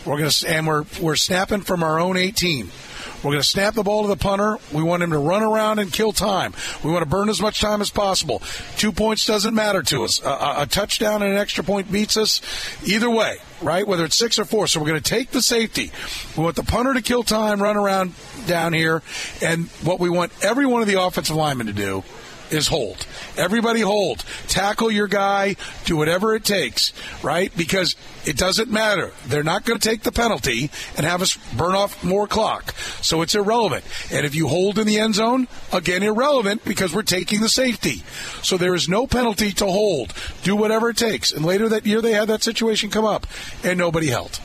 [0.03, 2.71] We're gonna and we're we're snapping from our own 18.
[3.17, 4.57] We're going to snap the ball to the punter.
[4.73, 6.53] We want him to run around and kill time.
[6.85, 8.41] We want to burn as much time as possible.
[8.77, 10.23] Two points doesn't matter to us.
[10.23, 12.41] A, a touchdown and an extra point beats us.
[12.87, 13.85] Either way, right?
[13.85, 14.67] Whether it's six or four.
[14.67, 15.91] So we're going to take the safety.
[16.37, 18.13] We want the punter to kill time, run around
[18.47, 19.03] down here.
[19.41, 22.05] And what we want every one of the offensive linemen to do
[22.51, 23.05] is hold.
[23.37, 24.23] Everybody hold.
[24.47, 25.55] Tackle your guy.
[25.85, 27.51] Do whatever it takes, right?
[27.55, 29.11] Because it doesn't matter.
[29.27, 32.73] They're not going to take the penalty and have us burn off more clock.
[33.01, 33.83] So it's irrelevant.
[34.11, 38.03] And if you hold in the end zone, again, irrelevant because we're taking the safety.
[38.43, 40.13] So there is no penalty to hold.
[40.43, 41.31] Do whatever it takes.
[41.31, 43.27] And later that year, they had that situation come up
[43.63, 44.39] and nobody held.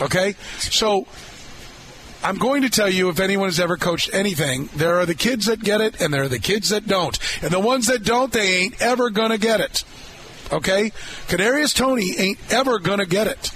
[0.00, 0.34] Okay?
[0.58, 1.06] So
[2.22, 5.46] I'm going to tell you if anyone has ever coached anything, there are the kids
[5.46, 7.18] that get it and there are the kids that don't.
[7.42, 9.84] And the ones that don't, they ain't ever going to get it.
[10.52, 10.90] Okay?
[11.28, 13.52] Kadarius Toney ain't ever going to get it.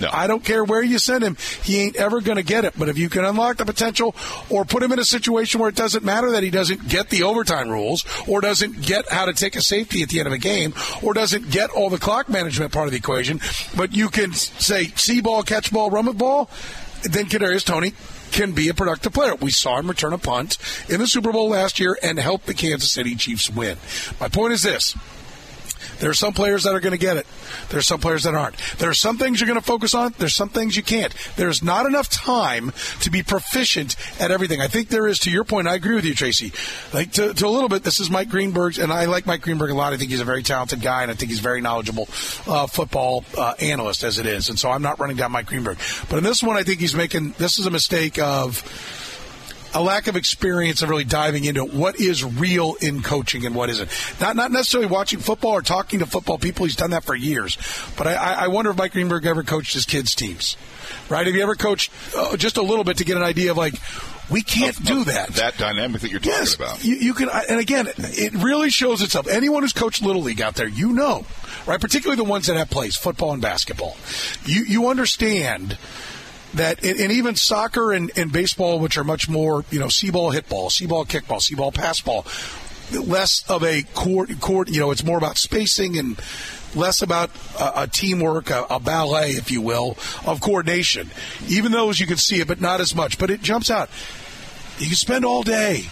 [0.00, 0.10] No.
[0.12, 2.74] I don't care where you send him, he ain't ever going to get it.
[2.76, 4.14] But if you can unlock the potential
[4.50, 7.22] or put him in a situation where it doesn't matter that he doesn't get the
[7.22, 10.38] overtime rules or doesn't get how to take a safety at the end of a
[10.38, 13.40] game or doesn't get all the clock management part of the equation,
[13.76, 16.50] but you can say see ball, catch ball, run with ball,
[17.12, 17.92] then Kadarius Toney
[18.32, 19.34] can be a productive player.
[19.34, 22.54] We saw him return a punt in the Super Bowl last year and help the
[22.54, 23.78] Kansas City Chiefs win.
[24.20, 24.96] My point is this.
[25.98, 27.26] There are some players that are going to get it.
[27.70, 28.56] There are some players that aren't.
[28.78, 30.14] There are some things you're going to focus on.
[30.18, 31.14] There's some things you can't.
[31.36, 34.60] There's not enough time to be proficient at everything.
[34.60, 36.52] I think there is, to your point, I agree with you, Tracy.
[36.92, 39.70] Like, to, to a little bit, this is Mike Greenberg, and I like Mike Greenberg
[39.70, 39.92] a lot.
[39.92, 42.08] I think he's a very talented guy, and I think he's very knowledgeable
[42.46, 44.48] uh, football uh, analyst as it is.
[44.48, 45.78] And so I'm not running down Mike Greenberg.
[46.08, 48.62] But in this one, I think he's making, this is a mistake of,
[49.74, 53.70] a lack of experience of really diving into what is real in coaching and what
[53.70, 53.90] isn't.
[54.20, 56.66] Not not necessarily watching football or talking to football people.
[56.66, 57.58] He's done that for years.
[57.96, 60.56] But I, I wonder if Mike Greenberg ever coached his kids' teams.
[61.08, 61.26] Right?
[61.26, 63.74] Have you ever coached uh, just a little bit to get an idea of like
[64.30, 65.30] we can't of, do of that.
[65.34, 66.82] That dynamic that you're talking yes, about.
[66.82, 69.26] You, you can, and again, it really shows itself.
[69.28, 71.26] Anyone who's coached little league out there, you know,
[71.66, 71.80] right?
[71.80, 73.96] Particularly the ones that have plays, football and basketball.
[74.46, 75.78] You you understand
[76.54, 80.30] that, and even soccer and, and baseball, which are much more, you know, see ball,
[80.30, 82.26] hit ball, see ball, kick ball, see ball, pass ball,
[82.92, 86.20] less of a court, court, you know, it's more about spacing and
[86.74, 91.10] less about a, a teamwork, a, a, ballet, if you will, of coordination.
[91.48, 93.18] Even those you can see it, but not as much.
[93.18, 93.88] But it jumps out.
[94.78, 95.84] You can spend all day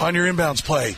[0.00, 0.94] on your inbounds play.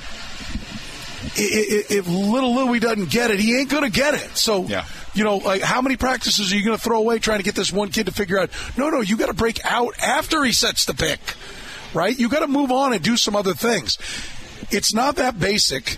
[1.39, 4.37] If little Louie doesn't get it, he ain't going to get it.
[4.37, 7.39] So yeah you know, like how many practices are you going to throw away trying
[7.39, 8.51] to get this one kid to figure out?
[8.77, 11.21] No, no, you got to break out after he sets the pick,
[11.95, 12.17] right?
[12.17, 13.99] You got to move on and do some other things.
[14.71, 15.97] It's not that basic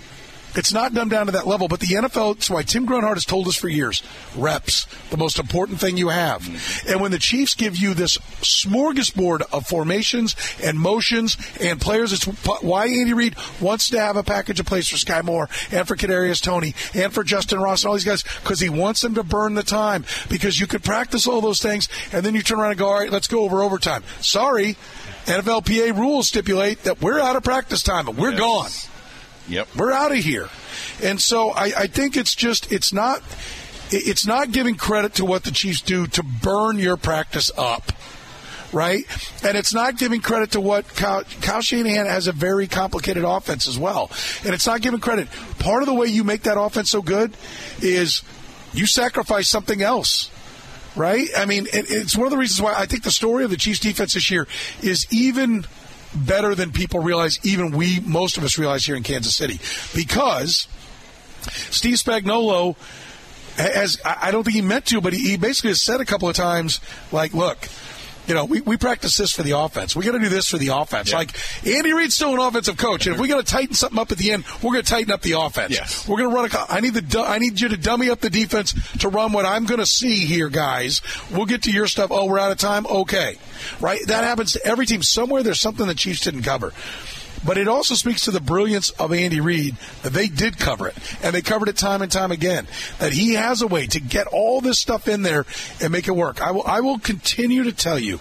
[0.55, 3.25] It's not dumbed down to that level, but the NFL, that's why Tim Grunhard has
[3.25, 4.03] told us for years
[4.37, 6.43] reps, the most important thing you have.
[6.43, 6.91] Mm-hmm.
[6.91, 12.25] And when the Chiefs give you this smorgasbord of formations and motions and players, it's
[12.63, 15.97] why Andy Reid wants to have a package of plays for Sky Moore and for
[15.97, 19.23] Kadarius Toney and for Justyn Ross and all these guys because he wants them to
[19.23, 22.71] burn the time because you could practice all those things and then you turn around
[22.71, 24.03] and go, all right, let's go over overtime.
[24.21, 24.77] Sorry,
[25.27, 28.39] NFLPA rules stipulate that we're out of practice time and we're Yes.
[28.39, 28.71] gone.
[29.49, 29.69] Yep.
[29.77, 30.49] We're out of here.
[31.03, 33.23] And so I, I think it's just it's not
[33.91, 37.93] it's not giving credit to what the Chiefs do to burn your practice up.
[38.71, 39.05] Right?
[39.43, 43.67] And it's not giving credit to what Kyle, Kyle Shanahan has a very complicated offense
[43.67, 44.11] as well.
[44.45, 45.29] And it's not giving credit.
[45.59, 47.33] Part of the way you make that offense so good
[47.81, 48.23] is
[48.75, 50.31] you sacrifice something else
[50.97, 51.29] right?
[51.37, 53.57] I mean, it, it's one of the reasons why I think the story of the
[53.57, 54.49] Chiefs defense this year
[54.83, 55.65] is even
[56.15, 59.61] better than people realize, even we, most of us realize here in Kansas City,
[59.95, 60.69] because
[61.71, 62.77] Steve Spagnuolo
[63.57, 66.37] has, I don't think he meant to, but he basically has said a couple of
[66.37, 66.81] times,
[67.13, 67.59] like, look,
[68.29, 69.97] you know, we, we practice this for the offense.
[69.97, 71.13] We got to do this for the offense.
[71.13, 71.35] Like
[71.67, 74.19] Andy Reid's still an offensive coach, and if we got to tighten something up at
[74.19, 75.73] the end, we're going to tighten up the offense.
[75.73, 76.07] Yes.
[76.07, 76.73] We're going to run a.
[76.73, 77.21] I need the.
[77.21, 80.27] I need you to dummy up the defense to run what I'm going to see
[80.27, 81.01] here, guys.
[81.33, 82.11] We'll get to your stuff.
[82.13, 82.87] Oh, we're out of time.
[82.87, 83.39] Okay,
[83.81, 84.01] right.
[84.07, 85.03] That happens to every team.
[85.03, 86.73] Somewhere there's something the Chiefs didn't cover.
[87.45, 90.97] But it also speaks to the brilliance of Andy Reid that they did cover it,
[91.23, 92.67] and they covered it time and time again.
[92.99, 95.47] That he has a way to get all this stuff in there
[95.81, 96.41] and make it work.
[96.41, 96.65] I will.
[96.65, 98.17] I will continue to tell you.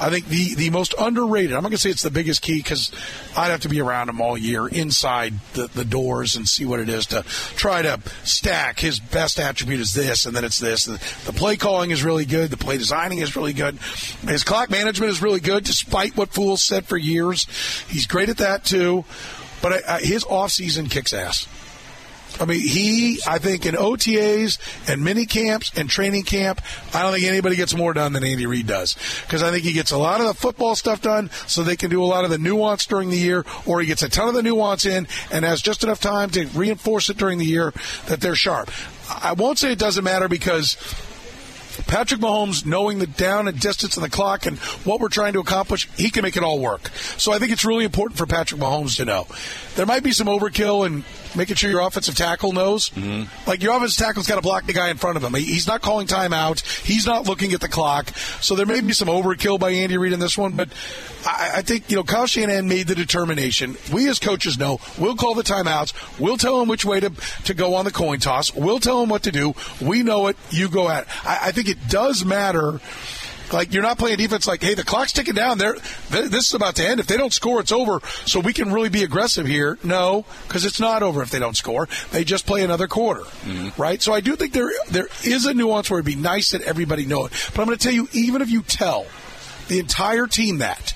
[0.00, 1.52] I think the the most underrated.
[1.52, 2.92] I'm not going to say it's the biggest key because
[3.36, 6.80] I'd have to be around him all year inside the, the doors and see what
[6.80, 7.22] it is to
[7.56, 8.80] try to stack.
[8.80, 10.84] His best attribute is this, and then it's this.
[10.84, 12.50] The, the play calling is really good.
[12.50, 13.76] The play designing is really good.
[14.26, 17.46] His clock management is really good, despite what fools said for years.
[17.88, 19.04] He's great at that too.
[19.60, 21.46] But I, I, his offseason kicks ass.
[22.40, 26.60] I mean, he, I think, in OTAs and mini camps and training camp,
[26.94, 28.94] I don't think anybody gets more done than Andy Reid does.
[29.22, 31.90] Because I think he gets a lot of the football stuff done so they can
[31.90, 34.34] do a lot of the nuance during the year, or he gets a ton of
[34.34, 37.72] the nuance in and has just enough time to reinforce it during the year
[38.06, 38.70] that they're sharp.
[39.08, 40.76] I won't say it doesn't matter because
[41.86, 45.40] Patrick Mahomes, knowing the down and distance of the clock and what we're trying to
[45.40, 46.88] accomplish, he can make it all work.
[47.16, 49.26] So I think it's really important for Patrick Mahomes to know.
[49.76, 51.04] There might be some overkill in
[51.36, 52.90] making sure your offensive tackle knows.
[52.90, 53.48] Mm-hmm.
[53.48, 55.34] Like your offensive tackle's got to block the guy in front of him.
[55.34, 56.60] He's not calling timeout.
[56.84, 58.10] He's not looking at the clock.
[58.40, 60.68] So there may be some overkill by Andy Reid in this one, but
[61.24, 63.76] I, I think you know Kyle Shanahan made the determination.
[63.92, 66.18] We as coaches know we'll call the timeouts.
[66.18, 67.10] We'll tell him which way to
[67.44, 68.54] to go on the coin toss.
[68.54, 69.54] We'll tell him what to do.
[69.80, 70.36] We know it.
[70.50, 71.04] You go at.
[71.04, 71.26] It.
[71.26, 72.80] I, I think it does matter.
[73.52, 74.46] Like you're not playing defense.
[74.46, 75.58] Like, hey, the clock's ticking down.
[75.58, 77.00] There, th- this is about to end.
[77.00, 78.00] If they don't score, it's over.
[78.26, 79.78] So we can really be aggressive here.
[79.82, 81.88] No, because it's not over if they don't score.
[82.10, 83.80] They just play another quarter, mm-hmm.
[83.80, 84.02] right?
[84.02, 87.06] So I do think there there is a nuance where it'd be nice that everybody
[87.06, 87.32] know it.
[87.54, 89.06] But I'm going to tell you, even if you tell
[89.68, 90.94] the entire team that,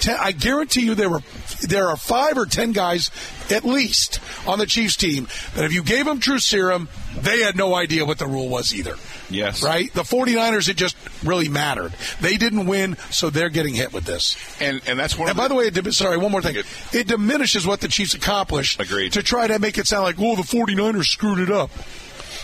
[0.00, 1.22] ten, I guarantee you there were
[1.62, 3.10] there are five or ten guys
[3.50, 6.88] at least on the Chiefs team that if you gave them true serum,
[7.20, 8.94] they had no idea what the rule was either.
[9.30, 9.62] Yes.
[9.62, 9.92] Right?
[9.92, 11.92] The 49ers, it just really mattered.
[12.20, 14.36] They didn't win, so they're getting hit with this.
[14.60, 15.28] And and that's one.
[15.28, 16.56] And by the way, it, sorry, one more thing.
[16.92, 19.12] It diminishes what the Chiefs accomplished Agreed.
[19.14, 21.70] to try to make it sound like, oh, the 49ers screwed it up.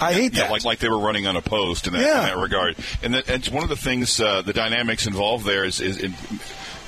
[0.01, 0.51] I hate Yeah, that.
[0.51, 2.21] like like they were running unopposed in that, Yeah.
[2.21, 2.77] in that regard.
[3.03, 6.15] And, that, and one of the things, uh, the dynamics involved there is, is in,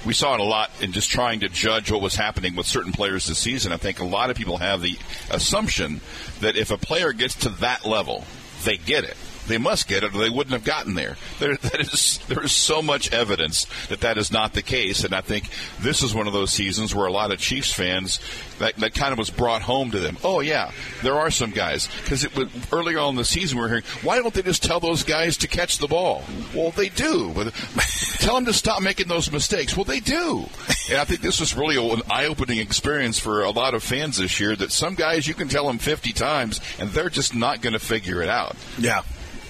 [0.06, 2.92] we saw it a lot in just trying to judge what was happening with certain
[2.92, 3.72] players this season.
[3.72, 4.96] I think a lot of people have the
[5.30, 6.00] assumption
[6.40, 8.24] that if a player gets to that level,
[8.64, 9.16] they get it.
[9.46, 11.16] They must get it, or they wouldn't have gotten there.
[11.38, 15.14] There, that is, there is so much evidence that that is not the case, and
[15.14, 15.48] I think
[15.80, 18.20] this is one of those seasons where a lot of Chiefs fans
[18.58, 20.16] that, that kind of was brought home to them.
[20.24, 20.70] Oh yeah,
[21.02, 23.84] there are some guys because it was earlier on in the season we were hearing,
[24.02, 26.24] why don't they just tell those guys to catch the ball?
[26.54, 27.32] Well, they do.
[27.34, 27.52] But
[28.18, 29.76] tell them to stop making those mistakes.
[29.76, 30.46] Well, they do.
[30.90, 34.40] And I think this was really an eye-opening experience for a lot of fans this
[34.40, 34.56] year.
[34.56, 37.78] That some guys you can tell them 50 times and they're just not going to
[37.78, 38.56] figure it out.
[38.78, 39.02] yeah.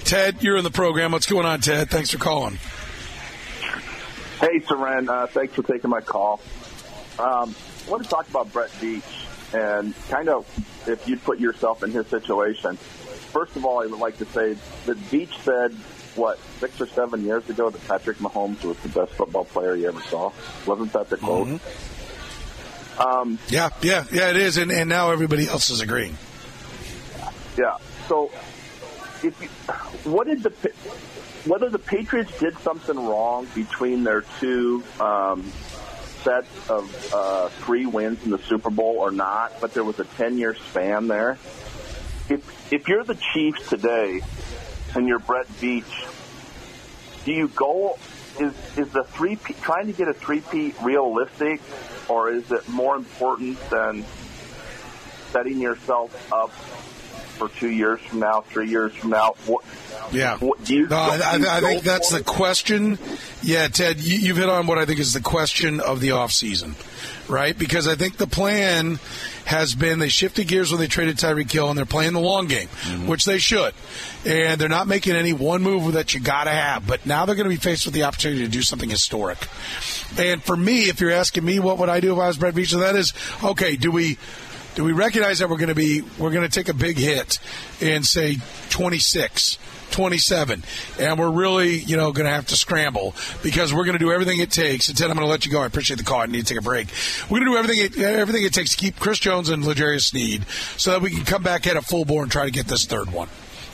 [0.06, 1.10] Ted, you're in the program.
[1.10, 1.90] What's going on, Ted?
[1.90, 2.58] Thanks for calling.
[4.40, 5.08] Hey, Soren.
[5.08, 6.40] Uh, thanks for taking my call.
[7.18, 7.54] Um,
[7.86, 9.02] I want to talk about Brett Veach
[9.52, 10.46] and kind of
[10.86, 12.76] if you'd put yourself in his situation.
[12.76, 15.72] First of all, I would like to say that Veach said,
[16.16, 19.86] what, six or seven years ago that Patrick Mahomes was the best football player he
[19.86, 20.30] ever saw.
[20.66, 21.60] Wasn't that the quote?
[22.98, 24.56] Um, Yeah, yeah, yeah, it is.
[24.56, 26.16] And, and now everybody else is agreeing.
[27.58, 27.76] Yeah.
[28.08, 28.30] So,
[29.22, 29.48] if you,
[30.06, 30.50] what did the
[31.46, 35.52] whether the Patriots did something wrong between their two um,
[36.26, 40.04] set of uh, three wins in the Super Bowl or not, but there was a
[40.04, 41.38] 10 year span there.
[42.28, 44.20] If, if you're the Chiefs today
[44.96, 45.84] and you're Brett Veach,
[47.24, 47.96] do you go,
[48.40, 51.60] is, is the three, trying to get a three-peat realistic
[52.08, 54.04] or is it more important than
[55.30, 59.34] setting yourself up for two years from now, three years from now?
[59.46, 59.64] What,
[60.12, 60.38] Yeah.
[60.38, 62.98] what, do you, No, I, I, I think that's the question.
[63.42, 66.74] Yeah, Ted, you, you've hit on what I think is the question of the offseason,
[67.28, 67.56] right?
[67.56, 68.98] Because I think the plan
[69.46, 72.48] has been they shifted gears when they traded Tyreek Hill and they're playing the long
[72.48, 73.06] game, mm-hmm.
[73.06, 73.74] which they should.
[74.24, 76.84] And they're not making any one move that you got to have.
[76.86, 79.38] But now they're going to be faced with the opportunity to do something historic.
[80.18, 82.54] And for me, if you're asking me what would I do if I was Brett
[82.54, 83.12] Veach, that is,
[83.44, 84.18] okay, do we
[84.76, 87.40] do we recognize that we're going to be we're going to take a big hit
[87.80, 88.36] in say
[88.70, 89.58] 26
[89.90, 90.62] 27
[91.00, 94.12] and we're really you know going to have to scramble because we're going to do
[94.12, 94.88] everything it takes.
[94.88, 95.62] And Ted I'm going to let you go.
[95.62, 96.20] I appreciate the call.
[96.20, 96.88] I need to take a break.
[97.30, 100.10] We're going to do everything it, everything it takes to keep Chris Jones and L'Jarius
[100.10, 100.46] Sneed
[100.76, 102.84] so that we can come back at a full bore and try to get this
[102.84, 103.28] third one.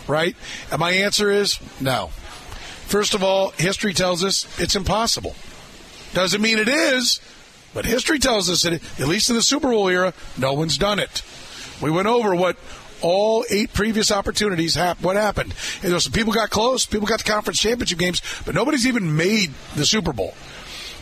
[0.06, 0.36] Right?
[0.70, 2.08] And my answer is no.
[2.86, 5.34] First of all history tells us it's impossible.
[6.12, 7.20] Doesn't mean it is
[7.74, 10.98] but history tells us that, at least in the Super Bowl era, no one's done
[10.98, 11.22] it.
[11.80, 12.56] We went over what
[13.02, 15.54] all eight previous opportunities what happened.
[15.82, 19.52] And some people got close, people got the conference championship games, but nobody's even made
[19.74, 20.34] the Super Bowl.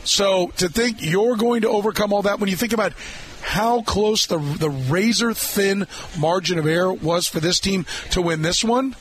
[0.05, 2.95] So to think you're going to overcome all that when you think about
[3.43, 5.87] how close the the razor thin
[6.18, 8.97] margin of error was for this team to win this one,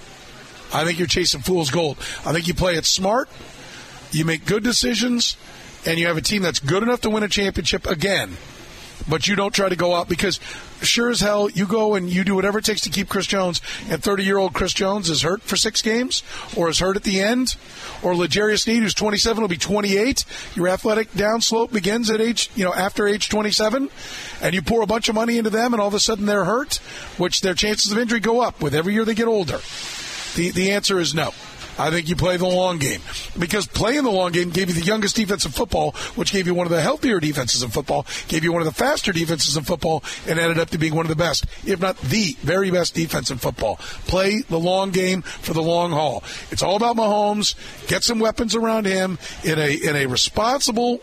[0.73, 1.97] I think you're chasing fool's gold.
[2.25, 3.29] I think you play it smart,
[4.11, 5.37] you make good decisions,
[5.85, 8.37] and you have a team that's good enough to win a championship again.
[9.07, 10.39] But you don't try to go out because
[10.81, 13.61] sure as hell you go and you do whatever it takes to keep Chris Jones.
[13.89, 16.21] And 30 year old Chris Jones is hurt for six games
[16.55, 17.55] or is hurt at the end.
[18.03, 20.25] Or L'Jarius Sneed, who's 27, will be 28.
[20.55, 23.89] Your athletic downslope begins at age, you know, after age 27.
[24.41, 26.45] And you pour a bunch of money into them and all of a sudden they're
[26.45, 26.75] hurt,
[27.17, 29.59] which their chances of injury go up with every year they get older.
[30.35, 31.33] The, the answer is no.
[31.79, 32.99] I think you play the long game
[33.37, 36.53] because playing the long game gave you the youngest defense in football, which gave you
[36.53, 39.63] one of the healthier defenses in football, gave you one of the faster defenses in
[39.63, 42.93] football, and ended up to being one of the best, if not the very best
[42.93, 43.77] defense in football.
[44.07, 46.23] Play the long game for the long haul.
[46.51, 47.55] It's all about Mahomes.
[47.87, 50.99] Get some weapons around him in a in a responsible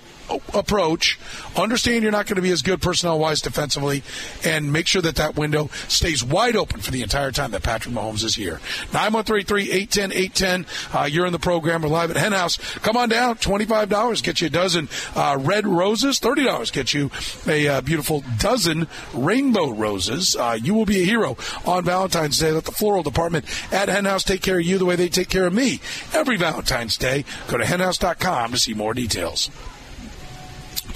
[0.55, 1.19] approach.
[1.57, 4.03] Understand you're not going to be as good personnel wise defensively,
[4.45, 7.95] and make sure that that window stays wide open for the entire time that Patrick
[7.95, 8.61] Mahomes is here.
[8.93, 10.67] 9133 810 810.
[10.93, 11.83] Uh, you're in the program.
[11.83, 12.57] We're live at Hen House.
[12.79, 13.37] Come on down.
[13.37, 16.21] $25 get you a dozen uh, red roses.
[16.21, 17.11] $30 get you
[17.47, 20.37] a uh, beautiful dozen rainbow roses.
[20.37, 22.53] Uh, you will be a hero on Valentine's Day.
[22.53, 25.29] Let the floral department at Hen House take care of you the way they take
[25.29, 25.81] care of me
[26.13, 27.25] every Valentine's Day.
[27.49, 29.51] Go to henhouse.com to see more details.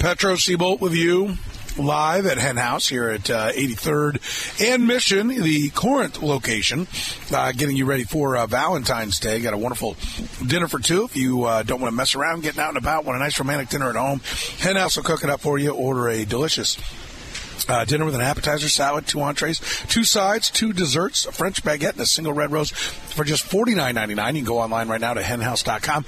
[0.01, 1.37] Petro Seabolt with you
[1.77, 6.89] live at Hen House here at uh, 83rd and Mission, the Corinth location,
[7.31, 9.43] uh, getting you ready for uh, Valentine's Day.
[9.43, 9.97] Got a wonderful
[10.47, 11.05] dinner for two.
[11.05, 13.39] If you uh, don't want to mess around, getting out and about, want a nice
[13.39, 14.23] romantic dinner at home,
[14.59, 15.73] Hen House will cook it up for you.
[15.73, 16.79] Order a delicious
[17.69, 21.93] uh, dinner with an appetizer, salad, two entrees, two sides, two desserts, a French baguette,
[21.93, 24.35] and a single red rose for just forty nine ninety nine.
[24.35, 26.07] You can go online right now to henhouse.com.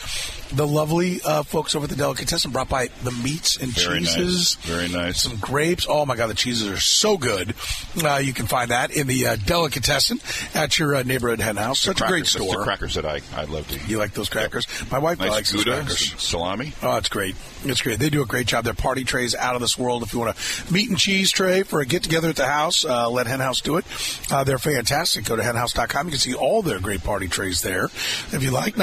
[0.55, 4.15] The lovely uh, folks over at the Delicatessen brought by the meats and Very nice.
[4.15, 4.55] cheeses.
[4.63, 5.23] Very nice.
[5.23, 5.87] Some grapes.
[5.89, 7.55] Oh my God, the cheeses are so good.
[8.03, 10.21] Uh, you can find that in the uh, Delicatessen
[10.55, 11.81] at your uh, neighborhood hen house.
[11.81, 12.59] Such a great store.
[12.59, 13.89] The crackers that I, I love to eat.
[13.89, 14.67] You like those crackers?
[14.91, 16.21] My wife Nice likes those Gouda, crackers.
[16.21, 16.73] salami.
[16.83, 17.35] Oh, it's great.
[17.65, 17.99] It's great.
[17.99, 18.65] They do a great job.
[18.65, 20.03] Their party trays out of this world.
[20.03, 22.85] If you want a meat and cheese tray for a get together at the house,
[22.85, 23.85] uh, let Hen House do it.
[24.31, 25.25] Uh, they're fantastic.
[25.25, 26.07] Go to henhouse.com.
[26.07, 27.85] You can see all their great party trays there.
[27.87, 28.77] If you like,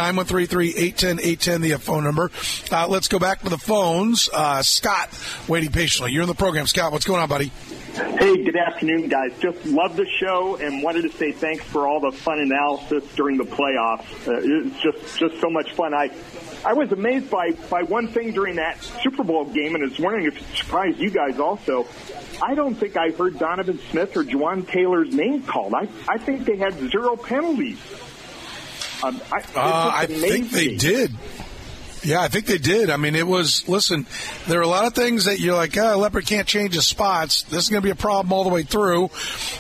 [1.62, 2.32] 913-810-810, the phone number.
[2.72, 4.30] Uh, let's go back to the phones.
[4.32, 5.10] Uh, Scott,
[5.48, 6.12] waiting patiently.
[6.12, 6.68] You're in the program.
[6.68, 7.52] Scott, what's going on, buddy?
[7.94, 9.32] Hey, good afternoon, guys.
[9.40, 13.38] Just love the show and wanted to say thanks for all the fun analysis during
[13.38, 14.06] the playoffs.
[14.28, 15.94] Uh, it's just just so much fun.
[15.94, 16.12] I
[16.64, 20.00] I was amazed by by one thing during that Super Bowl game, and I was
[20.00, 21.88] wondering if it surprised you guys also.
[22.42, 25.74] I don't think I heard Donovan Smith or Jawaan Taylor's name called.
[25.74, 27.80] I I think they had zero penalties.
[29.04, 31.12] Um, I, Uh, I think they did.
[32.04, 32.90] Yeah, I think they did.
[32.90, 34.06] I mean, it was, listen,
[34.48, 37.44] there are a lot of things that you're like, ah, Leopard can't change his spots.
[37.44, 39.10] This is going to be a problem all the way through.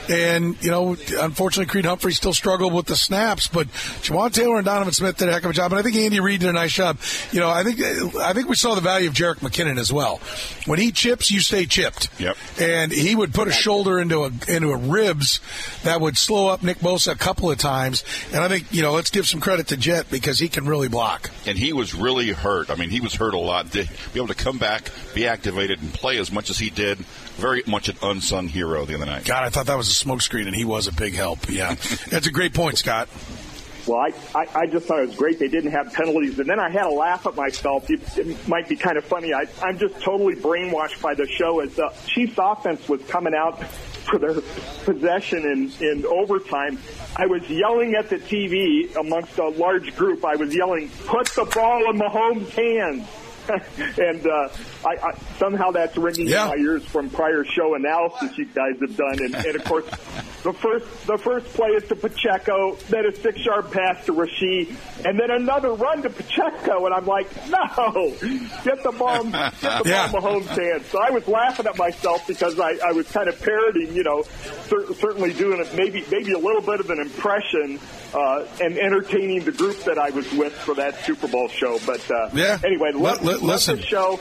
[0.10, 3.68] And, you know, unfortunately, Creed Humphrey still struggled with the snaps, but
[4.02, 5.72] Jawaan Taylor and Donovan Smith did a heck of a job.
[5.72, 6.98] And I think Andy Reid did a nice job.
[7.32, 7.82] You know, I think,
[8.16, 10.22] I think we saw the value of Jerick McKinnon as well.
[10.66, 12.10] When he chips, you stay chipped.
[12.20, 12.38] Yep.
[12.60, 15.42] And he would put a shoulder into a, into a ribs
[15.84, 18.04] that would slow up Nick Bosa a couple of times.
[18.34, 20.88] And I think, you know, let's give some credit to Jet because he can really
[20.88, 21.30] block.
[21.46, 22.70] And he was really be hurt.
[22.70, 23.72] I mean, he was hurt a lot.
[23.72, 26.98] To be able to come back, be activated, and play as much as he did,
[27.38, 29.26] very much an unsung hero the other night.
[29.26, 31.50] God, I thought that was a smokescreen, and he was a big help.
[31.50, 31.76] Yeah,
[32.10, 33.10] that's a great point, Scott.
[33.88, 36.38] Well, I, I, I just thought it was great they didn't have penalties.
[36.38, 37.90] And then I had a laugh at myself.
[37.90, 39.34] It, it might be kind of funny.
[39.34, 43.64] I, I'm just totally brainwashed by the show as the Chiefs offense was coming out
[44.10, 44.41] for their
[44.86, 46.80] possession in, in overtime.
[47.16, 50.26] I was yelling at the TV amongst a large group.
[50.26, 53.07] I was yelling, put the ball in Mahomes' hands.
[53.97, 54.50] and uh,
[54.86, 56.43] I, I, somehow that's ringing Yeah.
[56.43, 59.20] in my ears from prior show analysis you guys have done.
[59.24, 59.86] And, and of course,
[60.43, 64.76] the first the first play is to Pacheco, then a six yard pass to Rasheed,
[65.06, 66.86] and then another run to Pacheco.
[66.86, 68.16] And I'm like, no,
[68.64, 70.12] get the ball, get the Yeah.
[70.12, 70.86] ball in Mahomes' hands.
[70.88, 74.24] So I was laughing at myself because I, I was kind of parodying, you know,
[74.68, 77.80] cer- certainly doing it, maybe maybe a little bit of an impression
[78.14, 81.80] uh, and entertaining the group that I was with for that Super Bowl show.
[81.86, 82.58] But uh, Yeah.
[82.64, 83.80] anyway, li- love listen.
[83.80, 84.20] show.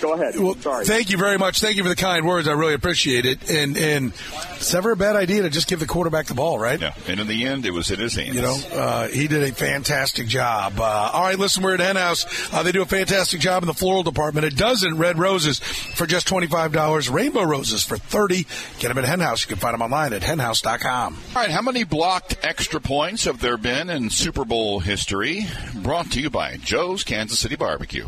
[0.00, 0.38] Go ahead.
[0.38, 0.84] Well, Sorry.
[0.84, 1.60] thank you very much.
[1.60, 2.46] Thank you for the kind words.
[2.48, 3.50] I really appreciate it.
[3.50, 4.12] And and
[4.56, 6.80] it's never a bad idea to just give the quarterback the ball, right?
[6.80, 8.34] Yeah, and in the end, it was in his hands.
[8.34, 10.78] You know, uh, he did a fantastic job.
[10.78, 12.24] Uh, all right, listen, we're at Hen House.
[12.52, 14.46] Uh, they do a fantastic job in the floral department.
[14.46, 17.12] A dozen red roses for just $25.
[17.12, 18.46] Rainbow roses for 30
[18.78, 19.42] Get them at Hen House.
[19.42, 21.14] You can find them online at henhouse.com.
[21.34, 25.46] All right, how many blocked extra points have there been in Super Bowl history?
[25.74, 28.06] Brought to you by Joe's Kansas City Barbecue.